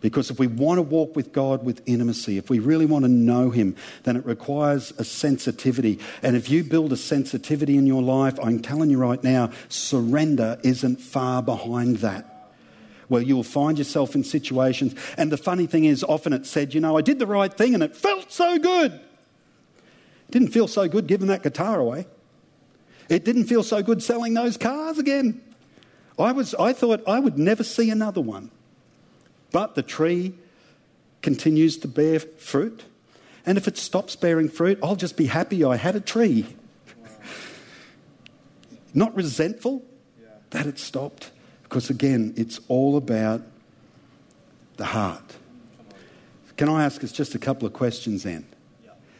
Because 0.02 0.30
if 0.30 0.38
we 0.38 0.48
want 0.48 0.78
to 0.78 0.82
walk 0.82 1.14
with 1.14 1.32
God 1.32 1.64
with 1.64 1.80
intimacy, 1.86 2.36
if 2.36 2.50
we 2.50 2.58
really 2.58 2.86
want 2.86 3.04
to 3.04 3.08
know 3.08 3.50
Him, 3.50 3.76
then 4.02 4.16
it 4.16 4.26
requires 4.26 4.92
a 4.98 5.04
sensitivity. 5.04 6.00
And 6.22 6.36
if 6.36 6.50
you 6.50 6.64
build 6.64 6.92
a 6.92 6.96
sensitivity 6.96 7.76
in 7.76 7.86
your 7.86 8.02
life, 8.02 8.38
I'm 8.42 8.60
telling 8.60 8.90
you 8.90 8.98
right 8.98 9.22
now, 9.22 9.50
surrender 9.68 10.58
isn't 10.64 11.00
far 11.00 11.40
behind 11.40 11.98
that. 11.98 12.28
Where 13.06 13.22
you'll 13.22 13.44
find 13.44 13.78
yourself 13.78 14.16
in 14.16 14.24
situations. 14.24 14.94
And 15.16 15.30
the 15.30 15.36
funny 15.36 15.66
thing 15.66 15.84
is, 15.84 16.02
often 16.02 16.32
it's 16.32 16.50
said, 16.50 16.74
you 16.74 16.80
know, 16.80 16.96
I 16.96 17.02
did 17.02 17.20
the 17.20 17.26
right 17.26 17.52
thing 17.52 17.74
and 17.74 17.82
it 17.82 17.94
felt 17.94 18.32
so 18.32 18.58
good. 18.58 18.92
It 18.92 20.30
didn't 20.30 20.48
feel 20.48 20.66
so 20.66 20.88
good 20.88 21.06
giving 21.06 21.28
that 21.28 21.44
guitar 21.44 21.78
away. 21.78 22.06
It 23.12 23.26
didn't 23.26 23.44
feel 23.44 23.62
so 23.62 23.82
good 23.82 24.02
selling 24.02 24.32
those 24.32 24.56
cars 24.56 24.98
again. 24.98 25.42
I, 26.18 26.32
was, 26.32 26.54
I 26.54 26.72
thought 26.72 27.06
I 27.06 27.20
would 27.20 27.36
never 27.36 27.62
see 27.62 27.90
another 27.90 28.22
one. 28.22 28.50
But 29.50 29.74
the 29.74 29.82
tree 29.82 30.32
continues 31.20 31.76
to 31.78 31.88
bear 31.88 32.20
fruit. 32.20 32.84
And 33.44 33.58
if 33.58 33.68
it 33.68 33.76
stops 33.76 34.16
bearing 34.16 34.48
fruit, 34.48 34.78
I'll 34.82 34.96
just 34.96 35.18
be 35.18 35.26
happy 35.26 35.62
I 35.62 35.76
had 35.76 35.94
a 35.94 36.00
tree. 36.00 36.46
Not 38.94 39.14
resentful 39.14 39.84
yeah. 40.18 40.28
that 40.50 40.66
it 40.66 40.78
stopped. 40.78 41.32
Because 41.64 41.90
again, 41.90 42.32
it's 42.38 42.60
all 42.68 42.96
about 42.96 43.42
the 44.78 44.86
heart. 44.86 45.36
Can 46.56 46.70
I 46.70 46.84
ask 46.84 47.04
us 47.04 47.12
just 47.12 47.34
a 47.34 47.38
couple 47.38 47.66
of 47.66 47.74
questions 47.74 48.22
then 48.22 48.46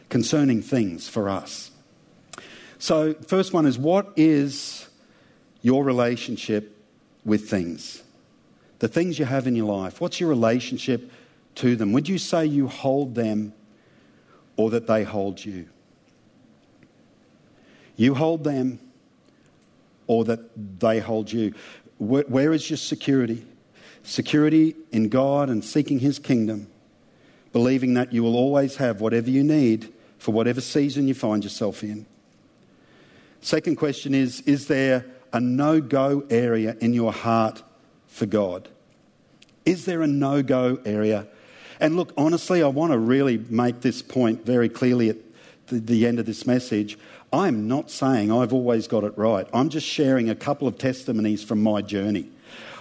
concerning 0.09 0.63
things 0.63 1.07
for 1.07 1.29
us? 1.29 1.69
So, 2.83 3.13
first 3.13 3.53
one 3.53 3.65
is 3.65 3.77
what 3.77 4.11
is 4.17 4.89
your 5.61 5.85
relationship 5.85 6.77
with 7.23 7.49
things? 7.49 8.03
The 8.79 8.89
things 8.89 9.17
you 9.17 9.23
have 9.23 9.47
in 9.47 9.55
your 9.55 9.73
life. 9.73 10.01
What's 10.01 10.19
your 10.19 10.27
relationship 10.27 11.09
to 11.55 11.77
them? 11.77 11.93
Would 11.93 12.09
you 12.09 12.17
say 12.17 12.45
you 12.45 12.67
hold 12.67 13.15
them 13.15 13.53
or 14.57 14.69
that 14.71 14.85
they 14.85 15.05
hold 15.05 15.45
you? 15.45 15.69
You 17.95 18.15
hold 18.15 18.43
them 18.43 18.79
or 20.07 20.25
that 20.25 20.81
they 20.81 20.99
hold 20.99 21.31
you. 21.31 21.53
where, 21.99 22.23
where 22.23 22.51
is 22.51 22.69
your 22.69 22.75
security? 22.75 23.45
Security 24.03 24.75
in 24.91 25.07
God 25.07 25.49
and 25.49 25.63
seeking 25.63 25.99
His 25.99 26.19
kingdom, 26.19 26.67
believing 27.53 27.93
that 27.93 28.11
you 28.11 28.23
will 28.23 28.35
always 28.35 28.75
have 28.75 28.99
whatever 28.99 29.29
you 29.29 29.41
need 29.41 29.93
for 30.17 30.33
whatever 30.33 30.59
season 30.59 31.07
you 31.07 31.13
find 31.13 31.45
yourself 31.45 31.81
in. 31.81 32.07
Second 33.43 33.75
question 33.75 34.15
is 34.15 34.39
Is 34.41 34.67
there 34.67 35.05
a 35.33 35.39
no 35.39 35.81
go 35.81 36.23
area 36.29 36.77
in 36.79 36.93
your 36.93 37.11
heart 37.11 37.61
for 38.07 38.25
God? 38.25 38.69
Is 39.65 39.83
there 39.83 40.01
a 40.01 40.07
no 40.07 40.41
go 40.41 40.79
area? 40.85 41.27
And 41.79 41.97
look, 41.97 42.13
honestly, 42.15 42.63
I 42.63 42.67
want 42.67 42.93
to 42.93 42.97
really 42.97 43.37
make 43.49 43.81
this 43.81 44.01
point 44.01 44.45
very 44.45 44.69
clearly 44.69 45.09
at 45.09 45.17
the, 45.67 45.79
the 45.79 46.07
end 46.07 46.19
of 46.19 46.25
this 46.25 46.47
message. 46.47 46.97
I'm 47.33 47.67
not 47.67 47.91
saying 47.91 48.31
I've 48.31 48.53
always 48.53 48.87
got 48.87 49.03
it 49.03 49.17
right. 49.17 49.45
I'm 49.53 49.67
just 49.67 49.87
sharing 49.87 50.29
a 50.29 50.35
couple 50.35 50.65
of 50.65 50.77
testimonies 50.77 51.43
from 51.43 51.61
my 51.61 51.81
journey. 51.81 52.29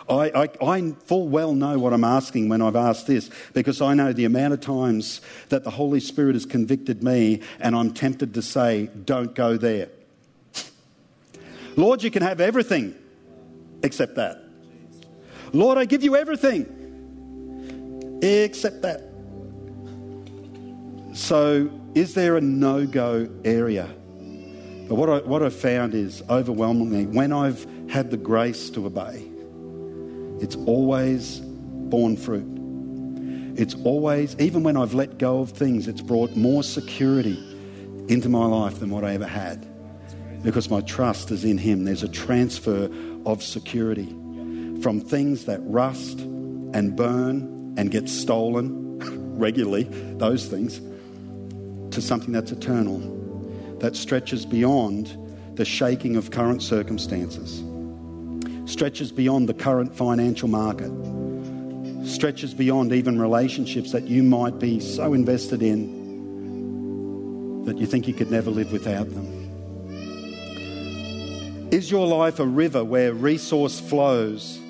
I, 0.09 0.49
I, 0.63 0.65
I, 0.65 0.93
full 1.07 1.27
well 1.27 1.55
know 1.55 1.79
what 1.79 1.93
I'm 1.93 2.05
asking 2.05 2.49
when 2.49 2.63
I've 2.63 2.77
asked 2.77 3.09
this 3.09 3.31
because 3.53 3.81
I 3.81 3.95
know 3.95 4.13
the 4.13 4.27
amount 4.27 4.53
of 4.53 4.61
times 4.61 5.23
that 5.49 5.65
the 5.65 5.71
Holy 5.71 6.01
Spirit 6.01 6.35
has 6.35 6.47
convicted 6.47 7.03
me 7.03 7.41
and 7.59 7.75
I'm 7.75 7.93
tempted 7.93 8.35
to 8.35 8.43
say, 8.43 8.91
don't 9.05 9.35
go 9.35 9.57
there. 9.57 9.89
Lord, 11.77 12.03
you 12.03 12.11
can 12.11 12.23
have 12.23 12.41
everything 12.41 12.95
except 13.83 14.17
that. 14.17 14.39
Lord, 15.53 15.79
I 15.79 15.85
give 15.85 16.03
you 16.03 16.17
everything 16.17 16.79
except 18.23 18.83
that. 18.83 19.09
So, 21.15 21.71
is 21.95 22.15
there 22.15 22.37
a 22.37 22.41
no 22.41 22.87
go 22.87 23.29
area? 23.45 23.87
But 24.89 24.95
what 24.95 25.11
I, 25.11 25.19
what 25.19 25.43
I 25.43 25.51
found 25.51 25.95
is 25.95 26.23
overwhelmingly, 26.29 27.07
when 27.07 27.33
I've 27.33 27.67
had 27.91 28.11
the 28.11 28.17
grace 28.17 28.71
to 28.71 28.87
obey, 28.87 29.29
it's 30.43 30.57
always 30.57 31.41
borne 31.41 32.17
fruit. 32.17 32.47
It's 33.59 33.75
always, 33.85 34.35
even 34.39 34.63
when 34.63 34.79
I've 34.79 34.95
let 34.95 35.19
go 35.19 35.41
of 35.41 35.51
things, 35.51 35.87
it's 35.87 36.01
brought 36.01 36.35
more 36.35 36.63
security 36.63 37.39
into 38.09 38.31
my 38.31 38.47
life 38.47 38.81
than 38.81 38.91
what 38.91 39.05
I 39.05 39.15
ever 39.15 39.27
had 39.27 39.67
because 40.43 40.69
my 40.69 40.81
trust 40.81 41.31
is 41.31 41.45
in 41.45 41.59
Him. 41.59 41.85
There's 41.85 42.03
a 42.03 42.09
transfer 42.09 42.91
of 43.25 43.43
security 43.43 44.09
from 44.83 45.01
things 45.01 45.45
that 45.45 45.61
rust 45.63 46.21
and 46.21 46.97
burn 46.97 47.75
and 47.77 47.91
get 47.91 48.09
stolen 48.09 48.99
regularly, 49.39 49.85
those 50.19 50.47
things, 50.47 50.81
to 51.95 52.03
something 52.03 52.33
that's 52.33 52.53
eternal, 52.53 52.99
that 53.79 53.95
stretches 53.97 54.45
beyond 54.45 55.17
the 55.57 55.65
shaking 55.65 56.17
of 56.17 56.31
current 56.31 56.63
circumstances, 56.63 57.63
stretches 58.71 59.13
beyond 59.13 59.49
the 59.49 59.55
current 59.55 59.95
financial 59.95 60.49
market, 60.49 60.91
stretches 62.07 62.53
beyond 62.55 62.93
even 62.93 63.21
relationships 63.21 63.93
that 63.93 64.05
you 64.05 64.23
might 64.23 64.59
be 64.59 64.81
so 64.81 65.15
invested 65.15 65.63
in 65.63 66.03
that 67.65 67.79
you 67.79 67.87
think 67.87 68.09
you 68.09 68.15
could 68.15 68.31
never 68.31 68.51
live 68.51 68.73
without 68.73 69.09
them. 69.11 69.42
Is 71.73 71.91
your 71.91 72.07
life 72.07 72.39
a 72.39 72.45
river 72.45 72.85
where 72.85 73.15
resource 73.15 73.81
flows 73.81 74.61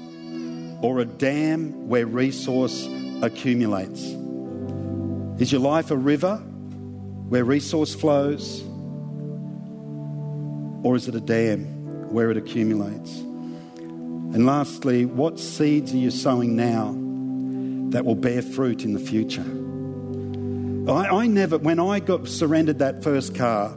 or 0.83 1.01
a 1.01 1.05
dam 1.05 1.88
where 1.88 2.07
resource 2.07 2.88
accumulates? 3.23 4.05
Is 5.43 5.51
your 5.51 5.61
life 5.61 5.91
a 5.91 5.97
river 5.97 6.37
where 6.37 7.45
resource 7.45 7.93
flows 7.93 8.62
or 10.85 10.95
is 10.95 11.09
it 11.09 11.17
a 11.17 11.21
dam 11.21 11.65
where 12.12 12.31
it 12.31 12.37
accumulates? 12.37 13.19
And 13.19 14.47
lastly, 14.47 15.05
what 15.05 15.41
seeds 15.41 15.93
are 15.93 15.97
you 15.97 16.12
sowing 16.12 16.55
now 16.55 16.93
that 17.91 18.05
will 18.05 18.15
bear 18.15 18.43
fruit 18.43 18.85
in 18.85 18.93
the 18.93 19.01
future? 19.01 19.43
I, 20.88 21.23
I 21.23 21.27
never, 21.27 21.59
when 21.59 21.81
I 21.81 21.99
got 21.99 22.29
surrendered 22.29 22.79
that 22.79 23.03
first 23.03 23.35
car, 23.35 23.77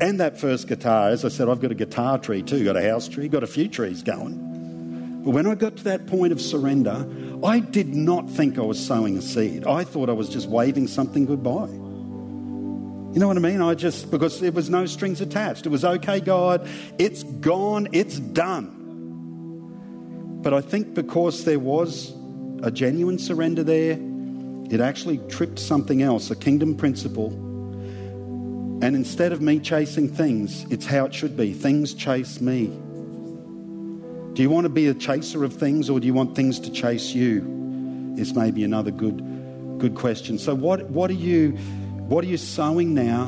and 0.00 0.18
that 0.20 0.38
first 0.38 0.66
guitar, 0.66 1.10
as 1.10 1.24
I 1.24 1.28
said, 1.28 1.48
I've 1.48 1.60
got 1.60 1.70
a 1.70 1.74
guitar 1.74 2.18
tree 2.18 2.42
too, 2.42 2.64
got 2.64 2.76
a 2.76 2.82
house 2.82 3.06
tree, 3.06 3.28
got 3.28 3.42
a 3.42 3.46
few 3.46 3.68
trees 3.68 4.02
going. 4.02 5.22
But 5.24 5.32
when 5.32 5.46
I 5.46 5.54
got 5.54 5.76
to 5.76 5.84
that 5.84 6.06
point 6.06 6.32
of 6.32 6.40
surrender, 6.40 7.06
I 7.44 7.60
did 7.60 7.94
not 7.94 8.28
think 8.30 8.58
I 8.58 8.62
was 8.62 8.84
sowing 8.84 9.18
a 9.18 9.22
seed. 9.22 9.66
I 9.66 9.84
thought 9.84 10.08
I 10.08 10.14
was 10.14 10.30
just 10.30 10.48
waving 10.48 10.88
something 10.88 11.26
goodbye. 11.26 11.68
You 13.12 13.18
know 13.18 13.28
what 13.28 13.36
I 13.36 13.40
mean? 13.40 13.60
I 13.60 13.74
just, 13.74 14.10
because 14.10 14.40
there 14.40 14.52
was 14.52 14.70
no 14.70 14.86
strings 14.86 15.20
attached. 15.20 15.66
It 15.66 15.68
was 15.68 15.84
okay, 15.84 16.20
God, 16.20 16.66
it's 16.98 17.22
gone, 17.22 17.88
it's 17.92 18.18
done. 18.18 18.78
But 20.42 20.54
I 20.54 20.62
think 20.62 20.94
because 20.94 21.44
there 21.44 21.58
was 21.58 22.14
a 22.62 22.70
genuine 22.70 23.18
surrender 23.18 23.62
there, 23.62 23.98
it 24.70 24.80
actually 24.80 25.18
tripped 25.28 25.58
something 25.58 26.00
else, 26.00 26.30
a 26.30 26.36
kingdom 26.36 26.74
principle 26.76 27.49
and 28.82 28.96
instead 28.96 29.32
of 29.32 29.42
me 29.42 29.58
chasing 29.58 30.08
things, 30.08 30.64
it's 30.70 30.86
how 30.86 31.04
it 31.04 31.14
should 31.14 31.36
be. 31.36 31.52
Things 31.52 31.92
chase 31.92 32.40
me. 32.40 32.66
Do 34.32 34.42
you 34.42 34.48
want 34.48 34.64
to 34.64 34.70
be 34.70 34.86
a 34.86 34.94
chaser 34.94 35.44
of 35.44 35.52
things 35.52 35.90
or 35.90 36.00
do 36.00 36.06
you 36.06 36.14
want 36.14 36.34
things 36.34 36.58
to 36.60 36.70
chase 36.70 37.14
you? 37.14 38.14
Is 38.16 38.34
maybe 38.34 38.64
another 38.64 38.90
good 38.90 39.18
good 39.78 39.94
question. 39.94 40.38
So 40.38 40.54
what 40.54 40.88
what 40.90 41.10
are 41.10 41.14
you 41.14 41.50
what 42.08 42.24
are 42.24 42.28
you 42.28 42.38
sowing 42.38 42.94
now? 42.94 43.26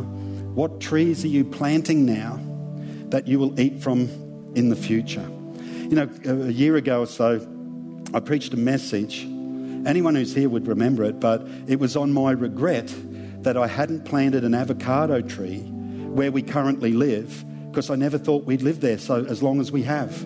What 0.54 0.80
trees 0.80 1.24
are 1.24 1.28
you 1.28 1.44
planting 1.44 2.06
now 2.06 2.40
that 3.10 3.28
you 3.28 3.38
will 3.38 3.58
eat 3.60 3.82
from 3.82 4.08
in 4.54 4.70
the 4.70 4.76
future? 4.76 5.28
You 5.82 5.96
know, 5.96 6.10
a 6.24 6.50
year 6.50 6.76
ago 6.76 7.00
or 7.00 7.06
so, 7.06 7.46
I 8.14 8.20
preached 8.20 8.54
a 8.54 8.56
message. 8.56 9.24
Anyone 9.86 10.14
who's 10.14 10.34
here 10.34 10.48
would 10.48 10.66
remember 10.66 11.04
it, 11.04 11.20
but 11.20 11.46
it 11.66 11.78
was 11.78 11.96
on 11.96 12.12
my 12.12 12.32
regret 12.32 12.94
that 13.42 13.56
I 13.56 13.66
hadn't 13.66 14.04
planted 14.04 14.44
an 14.44 14.54
avocado 14.54 15.20
tree 15.20 15.60
where 15.60 16.30
we 16.30 16.42
currently 16.42 16.92
live 16.92 17.44
because 17.70 17.90
I 17.90 17.96
never 17.96 18.18
thought 18.18 18.44
we'd 18.44 18.62
live 18.62 18.80
there 18.80 18.98
so 18.98 19.24
as 19.24 19.42
long 19.42 19.60
as 19.60 19.72
we 19.72 19.82
have. 19.82 20.24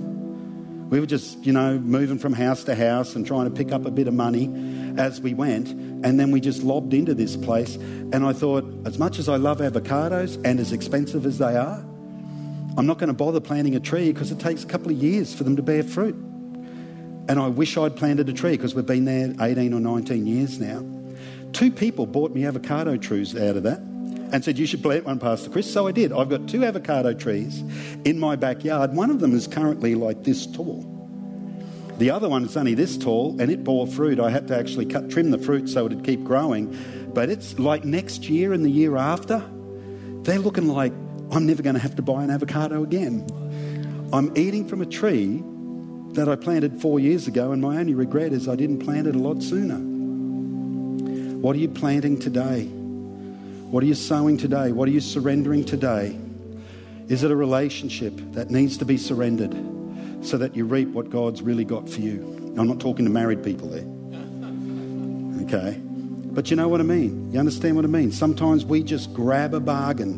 We 0.90 1.00
were 1.00 1.06
just, 1.06 1.44
you 1.44 1.52
know, 1.52 1.78
moving 1.78 2.18
from 2.18 2.32
house 2.32 2.64
to 2.64 2.74
house 2.74 3.16
and 3.16 3.26
trying 3.26 3.46
to 3.46 3.50
pick 3.50 3.72
up 3.72 3.86
a 3.86 3.90
bit 3.90 4.08
of 4.08 4.14
money 4.14 4.46
as 4.98 5.20
we 5.20 5.34
went. 5.34 5.68
And 5.68 6.18
then 6.20 6.30
we 6.30 6.40
just 6.40 6.62
lobbed 6.62 6.94
into 6.94 7.14
this 7.14 7.36
place. 7.36 7.76
And 7.76 8.24
I 8.24 8.32
thought, 8.32 8.64
as 8.84 8.98
much 8.98 9.18
as 9.18 9.28
I 9.28 9.36
love 9.36 9.58
avocados 9.58 10.40
and 10.44 10.60
as 10.60 10.72
expensive 10.72 11.26
as 11.26 11.38
they 11.38 11.56
are, 11.56 11.84
I'm 12.76 12.86
not 12.86 12.98
going 12.98 13.08
to 13.08 13.14
bother 13.14 13.40
planting 13.40 13.74
a 13.74 13.80
tree 13.80 14.12
because 14.12 14.30
it 14.30 14.38
takes 14.38 14.62
a 14.62 14.66
couple 14.66 14.90
of 14.90 14.96
years 14.96 15.34
for 15.34 15.44
them 15.44 15.56
to 15.56 15.62
bear 15.62 15.82
fruit. 15.82 16.14
And 17.28 17.40
I 17.40 17.48
wish 17.48 17.76
I'd 17.76 17.96
planted 17.96 18.28
a 18.28 18.32
tree 18.32 18.52
because 18.52 18.74
we've 18.74 18.86
been 18.86 19.06
there 19.06 19.34
18 19.40 19.72
or 19.72 19.80
19 19.80 20.26
years 20.26 20.60
now. 20.60 20.95
Two 21.52 21.70
people 21.70 22.06
bought 22.06 22.32
me 22.32 22.44
avocado 22.44 22.96
trees 22.96 23.34
out 23.34 23.56
of 23.56 23.62
that 23.64 23.78
and 23.78 24.44
said, 24.44 24.58
You 24.58 24.66
should 24.66 24.82
plant 24.82 25.04
one, 25.04 25.18
Pastor 25.18 25.50
Chris. 25.50 25.72
So 25.72 25.86
I 25.86 25.92
did. 25.92 26.12
I've 26.12 26.28
got 26.28 26.48
two 26.48 26.64
avocado 26.64 27.12
trees 27.14 27.62
in 28.04 28.18
my 28.18 28.36
backyard. 28.36 28.94
One 28.94 29.10
of 29.10 29.20
them 29.20 29.34
is 29.34 29.46
currently 29.46 29.94
like 29.94 30.24
this 30.24 30.46
tall. 30.46 30.92
The 31.98 32.10
other 32.10 32.28
one 32.28 32.44
is 32.44 32.56
only 32.56 32.74
this 32.74 32.98
tall 32.98 33.40
and 33.40 33.50
it 33.50 33.64
bore 33.64 33.86
fruit. 33.86 34.20
I 34.20 34.30
had 34.30 34.48
to 34.48 34.58
actually 34.58 34.86
cut, 34.86 35.08
trim 35.08 35.30
the 35.30 35.38
fruit 35.38 35.68
so 35.68 35.86
it'd 35.86 36.04
keep 36.04 36.24
growing. 36.24 36.76
But 37.14 37.30
it's 37.30 37.58
like 37.58 37.84
next 37.84 38.28
year 38.28 38.52
and 38.52 38.64
the 38.64 38.70
year 38.70 38.96
after, 38.96 39.42
they're 40.22 40.38
looking 40.38 40.68
like 40.68 40.92
I'm 41.30 41.46
never 41.46 41.62
going 41.62 41.74
to 41.74 41.80
have 41.80 41.96
to 41.96 42.02
buy 42.02 42.22
an 42.22 42.30
avocado 42.30 42.82
again. 42.82 43.26
I'm 44.12 44.36
eating 44.36 44.68
from 44.68 44.82
a 44.82 44.86
tree 44.86 45.42
that 46.12 46.28
I 46.28 46.36
planted 46.36 46.80
four 46.80 47.00
years 47.00 47.26
ago, 47.26 47.52
and 47.52 47.60
my 47.60 47.78
only 47.78 47.94
regret 47.94 48.32
is 48.32 48.48
I 48.48 48.56
didn't 48.56 48.78
plant 48.78 49.06
it 49.06 49.16
a 49.16 49.18
lot 49.18 49.42
sooner. 49.42 49.95
What 51.40 51.54
are 51.54 51.58
you 51.58 51.68
planting 51.68 52.18
today? 52.18 52.64
What 52.64 53.82
are 53.82 53.86
you 53.86 53.94
sowing 53.94 54.38
today? 54.38 54.72
What 54.72 54.88
are 54.88 54.92
you 54.92 55.00
surrendering 55.00 55.64
today? 55.64 56.18
Is 57.08 57.22
it 57.22 57.30
a 57.30 57.36
relationship 57.36 58.14
that 58.32 58.50
needs 58.50 58.78
to 58.78 58.84
be 58.84 58.96
surrendered 58.96 59.54
so 60.24 60.38
that 60.38 60.56
you 60.56 60.64
reap 60.64 60.88
what 60.88 61.10
God's 61.10 61.42
really 61.42 61.64
got 61.64 61.88
for 61.88 62.00
you? 62.00 62.54
I'm 62.56 62.66
not 62.66 62.80
talking 62.80 63.04
to 63.04 63.10
married 63.10 63.44
people 63.44 63.68
there. 63.68 63.84
Okay. 65.44 65.78
But 65.78 66.50
you 66.50 66.56
know 66.56 66.68
what 66.68 66.80
I 66.80 66.84
mean? 66.84 67.32
You 67.32 67.38
understand 67.38 67.76
what 67.76 67.84
I 67.84 67.88
mean? 67.88 68.12
Sometimes 68.12 68.64
we 68.64 68.82
just 68.82 69.12
grab 69.12 69.52
a 69.52 69.60
bargain 69.60 70.14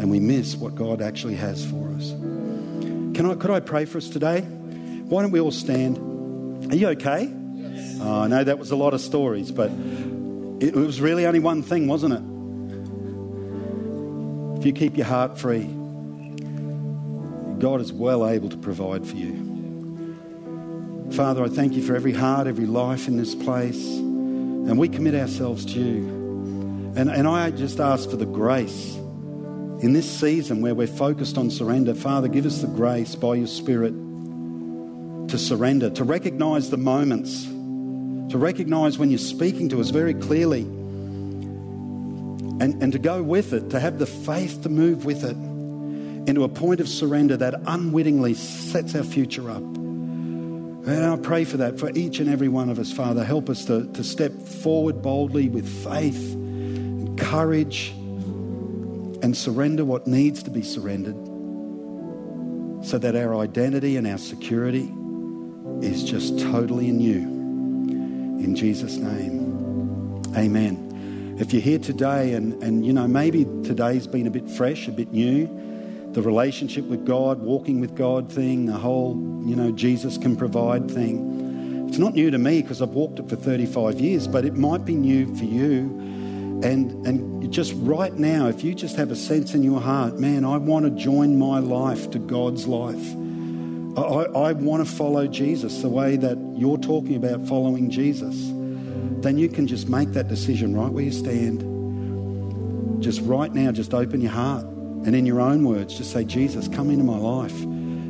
and 0.00 0.10
we 0.10 0.20
miss 0.20 0.56
what 0.56 0.74
God 0.74 1.00
actually 1.00 1.36
has 1.36 1.64
for 1.64 1.90
us. 1.92 2.10
Can 2.10 3.30
I, 3.30 3.34
could 3.36 3.50
I 3.50 3.60
pray 3.60 3.84
for 3.84 3.98
us 3.98 4.08
today? 4.08 4.40
Why 4.40 5.22
don't 5.22 5.30
we 5.30 5.40
all 5.40 5.52
stand? 5.52 6.72
Are 6.72 6.76
you 6.76 6.88
okay? 6.88 7.32
Oh, 8.00 8.20
I 8.20 8.26
know 8.26 8.44
that 8.44 8.58
was 8.58 8.70
a 8.70 8.76
lot 8.76 8.94
of 8.94 9.00
stories, 9.00 9.50
but 9.50 9.70
It 10.60 10.74
was 10.74 11.00
really 11.00 11.26
only 11.26 11.40
one 11.40 11.62
thing, 11.62 11.88
wasn't 11.88 12.14
it? 12.14 12.22
If 14.58 14.64
you 14.64 14.72
keep 14.72 14.96
your 14.96 15.06
heart 15.06 15.38
free, 15.38 15.68
God 17.58 17.80
is 17.80 17.92
well 17.92 18.26
able 18.26 18.48
to 18.48 18.56
provide 18.56 19.06
for 19.06 19.14
you. 19.16 20.16
Father, 21.12 21.44
I 21.44 21.48
thank 21.48 21.74
you 21.74 21.82
for 21.82 21.94
every 21.94 22.12
heart, 22.12 22.46
every 22.46 22.66
life 22.66 23.08
in 23.08 23.16
this 23.16 23.34
place, 23.34 23.84
and 23.98 24.78
we 24.78 24.88
commit 24.88 25.14
ourselves 25.14 25.66
to 25.66 25.78
you. 25.78 26.06
And, 26.96 27.10
and 27.10 27.28
I 27.28 27.50
just 27.50 27.78
ask 27.80 28.08
for 28.08 28.16
the 28.16 28.24
grace 28.24 28.94
in 28.94 29.92
this 29.92 30.08
season 30.10 30.62
where 30.62 30.74
we're 30.74 30.86
focused 30.86 31.36
on 31.36 31.50
surrender. 31.50 31.94
Father, 31.94 32.28
give 32.28 32.46
us 32.46 32.60
the 32.60 32.68
grace 32.68 33.16
by 33.16 33.34
your 33.34 33.48
Spirit 33.48 33.92
to 35.28 35.36
surrender, 35.36 35.90
to 35.90 36.04
recognize 36.04 36.70
the 36.70 36.78
moments, 36.78 37.46
to 38.34 38.38
recognize 38.38 38.98
when 38.98 39.12
you're 39.12 39.18
speaking 39.18 39.68
to 39.68 39.80
us 39.80 39.90
very 39.90 40.12
clearly, 40.12 40.62
and, 40.62 42.82
and 42.82 42.90
to 42.90 42.98
go 42.98 43.22
with 43.22 43.52
it, 43.52 43.70
to 43.70 43.78
have 43.78 44.00
the 44.00 44.06
faith 44.06 44.64
to 44.64 44.68
move 44.68 45.04
with 45.04 45.22
it 45.22 45.36
into 46.28 46.42
a 46.42 46.48
point 46.48 46.80
of 46.80 46.88
surrender 46.88 47.36
that 47.36 47.54
unwittingly 47.64 48.34
sets 48.34 48.96
our 48.96 49.04
future 49.04 49.48
up. 49.48 49.62
And 49.62 51.04
I 51.04 51.16
pray 51.16 51.44
for 51.44 51.58
that 51.58 51.78
for 51.78 51.92
each 51.94 52.18
and 52.18 52.28
every 52.28 52.48
one 52.48 52.70
of 52.70 52.80
us, 52.80 52.92
Father. 52.92 53.22
Help 53.22 53.48
us 53.48 53.66
to, 53.66 53.86
to 53.92 54.02
step 54.02 54.32
forward 54.32 55.00
boldly 55.00 55.48
with 55.48 55.68
faith 55.84 56.34
and 56.34 57.16
courage 57.16 57.90
and 57.90 59.36
surrender 59.36 59.84
what 59.84 60.08
needs 60.08 60.42
to 60.42 60.50
be 60.50 60.62
surrendered 60.62 61.14
so 62.84 62.98
that 62.98 63.14
our 63.14 63.36
identity 63.36 63.96
and 63.96 64.08
our 64.08 64.18
security 64.18 64.92
is 65.82 66.02
just 66.02 66.40
totally 66.40 66.88
in 66.88 66.98
you. 66.98 67.33
In 68.44 68.54
Jesus' 68.54 68.98
name, 68.98 70.22
amen. 70.36 71.36
If 71.40 71.54
you're 71.54 71.62
here 71.62 71.78
today 71.78 72.34
and, 72.34 72.62
and 72.62 72.84
you 72.84 72.92
know, 72.92 73.08
maybe 73.08 73.46
today's 73.64 74.06
been 74.06 74.26
a 74.26 74.30
bit 74.30 74.46
fresh, 74.50 74.86
a 74.86 74.92
bit 74.92 75.10
new, 75.12 75.46
the 76.12 76.20
relationship 76.20 76.84
with 76.84 77.06
God, 77.06 77.40
walking 77.40 77.80
with 77.80 77.94
God 77.94 78.30
thing, 78.30 78.66
the 78.66 78.74
whole, 78.74 79.14
you 79.46 79.56
know, 79.56 79.72
Jesus 79.72 80.18
can 80.18 80.36
provide 80.36 80.90
thing. 80.90 81.86
It's 81.88 81.96
not 81.96 82.12
new 82.12 82.30
to 82.30 82.36
me 82.36 82.60
because 82.60 82.82
I've 82.82 82.90
walked 82.90 83.18
it 83.18 83.30
for 83.30 83.36
35 83.36 83.98
years, 83.98 84.28
but 84.28 84.44
it 84.44 84.54
might 84.56 84.84
be 84.84 84.94
new 84.94 85.34
for 85.34 85.44
you. 85.44 86.60
And, 86.62 87.06
and 87.06 87.50
just 87.50 87.72
right 87.78 88.12
now, 88.12 88.48
if 88.48 88.62
you 88.62 88.74
just 88.74 88.96
have 88.96 89.10
a 89.10 89.16
sense 89.16 89.54
in 89.54 89.62
your 89.62 89.80
heart, 89.80 90.18
man, 90.18 90.44
I 90.44 90.58
want 90.58 90.84
to 90.84 90.90
join 90.90 91.38
my 91.38 91.60
life 91.60 92.10
to 92.10 92.18
God's 92.18 92.66
life. 92.66 93.14
I, 93.96 94.00
I 94.00 94.52
want 94.52 94.86
to 94.86 94.92
follow 94.92 95.26
Jesus 95.26 95.82
the 95.82 95.88
way 95.88 96.16
that 96.16 96.38
you're 96.56 96.78
talking 96.78 97.16
about 97.16 97.46
following 97.46 97.90
Jesus. 97.90 98.34
Then 99.22 99.38
you 99.38 99.48
can 99.48 99.66
just 99.66 99.88
make 99.88 100.10
that 100.10 100.28
decision 100.28 100.74
right 100.76 100.90
where 100.90 101.04
you 101.04 101.12
stand. 101.12 101.62
Just 103.02 103.20
right 103.22 103.52
now, 103.52 103.72
just 103.72 103.94
open 103.94 104.20
your 104.20 104.32
heart 104.32 104.64
and 104.64 105.14
in 105.14 105.26
your 105.26 105.40
own 105.40 105.64
words, 105.64 105.98
just 105.98 106.12
say, 106.12 106.24
Jesus, 106.24 106.66
come 106.68 106.90
into 106.90 107.04
my 107.04 107.18
life. 107.18 107.56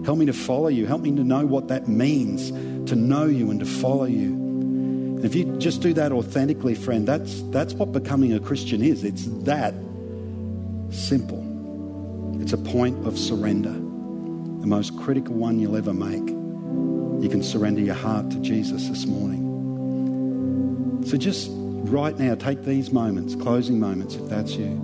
Help 0.05 0.16
me 0.16 0.27
to 0.27 0.33
follow 0.33 0.68
you. 0.68 0.87
Help 0.87 1.01
me 1.01 1.14
to 1.16 1.25
know 1.25 1.44
what 1.44 1.68
that 1.68 1.88
means 1.88 2.53
to 2.88 2.94
know 2.94 3.27
you 3.27 3.51
and 3.51 3.59
to 3.61 3.66
follow 3.66 4.05
you. 4.05 4.29
And 4.29 5.25
if 5.25 5.35
you 5.35 5.57
just 5.59 5.81
do 5.81 5.92
that 5.94 6.12
authentically, 6.12 6.75
friend, 6.75 7.09
that's, 7.09 7.42
that's 7.51 7.75
what 7.75 7.92
becoming 7.92 8.33
a 8.33 8.40
Christian 8.40 8.83
is. 8.83 9.03
It's 9.03 9.25
that 9.44 9.75
simple. 10.90 11.42
It's 12.40 12.53
a 12.53 12.59
point 12.59 13.07
of 13.07 13.18
surrender, 13.18 13.75
the 14.64 14.70
most 14.70 14.96
critical 14.96 15.35
one 15.35 15.59
you'll 15.59 15.77
ever 15.77 15.92
make. 15.92 16.27
You 16.27 17.29
can 17.29 17.42
surrender 17.42 17.83
your 17.83 17.94
heart 17.94 18.31
to 18.31 18.38
Jesus 18.38 18.88
this 18.88 19.05
morning. 19.05 21.03
So 21.05 21.18
just 21.18 21.50
right 21.53 22.18
now, 22.18 22.35
take 22.35 22.64
these 22.64 22.90
moments, 22.90 23.35
closing 23.35 23.79
moments, 23.79 24.14
if 24.14 24.27
that's 24.27 24.55
you 24.55 24.81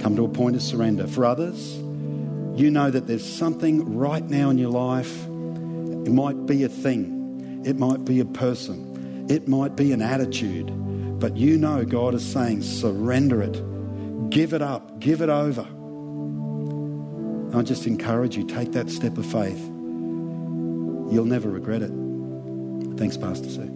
come 0.00 0.16
to 0.16 0.24
a 0.24 0.28
point 0.28 0.56
of 0.56 0.62
surrender. 0.62 1.06
For 1.06 1.26
others, 1.26 1.76
you 2.58 2.70
know 2.70 2.90
that 2.90 3.06
there's 3.06 3.30
something 3.30 3.94
right 3.94 4.24
now 4.24 4.48
in 4.48 4.56
your 4.56 4.70
life. 4.70 5.24
It 5.24 6.10
might 6.10 6.46
be 6.46 6.64
a 6.64 6.70
thing, 6.70 7.62
it 7.66 7.76
might 7.76 8.06
be 8.06 8.20
a 8.20 8.24
person, 8.24 9.26
it 9.28 9.46
might 9.46 9.76
be 9.76 9.92
an 9.92 10.00
attitude, 10.00 10.72
but 11.20 11.36
you 11.36 11.58
know 11.58 11.84
God 11.84 12.14
is 12.14 12.24
saying, 12.24 12.62
surrender 12.62 13.42
it, 13.42 14.30
give 14.30 14.54
it 14.54 14.62
up, 14.62 14.98
give 14.98 15.20
it 15.20 15.28
over. 15.28 15.68
I 17.54 17.62
just 17.62 17.86
encourage 17.86 18.36
you, 18.36 18.44
take 18.44 18.72
that 18.72 18.90
step 18.90 19.16
of 19.16 19.26
faith. 19.26 19.60
You'll 21.12 21.24
never 21.24 21.48
regret 21.48 21.82
it. 21.82 21.92
Thanks, 22.98 23.16
Pastor 23.16 23.48
Sue. 23.48 23.73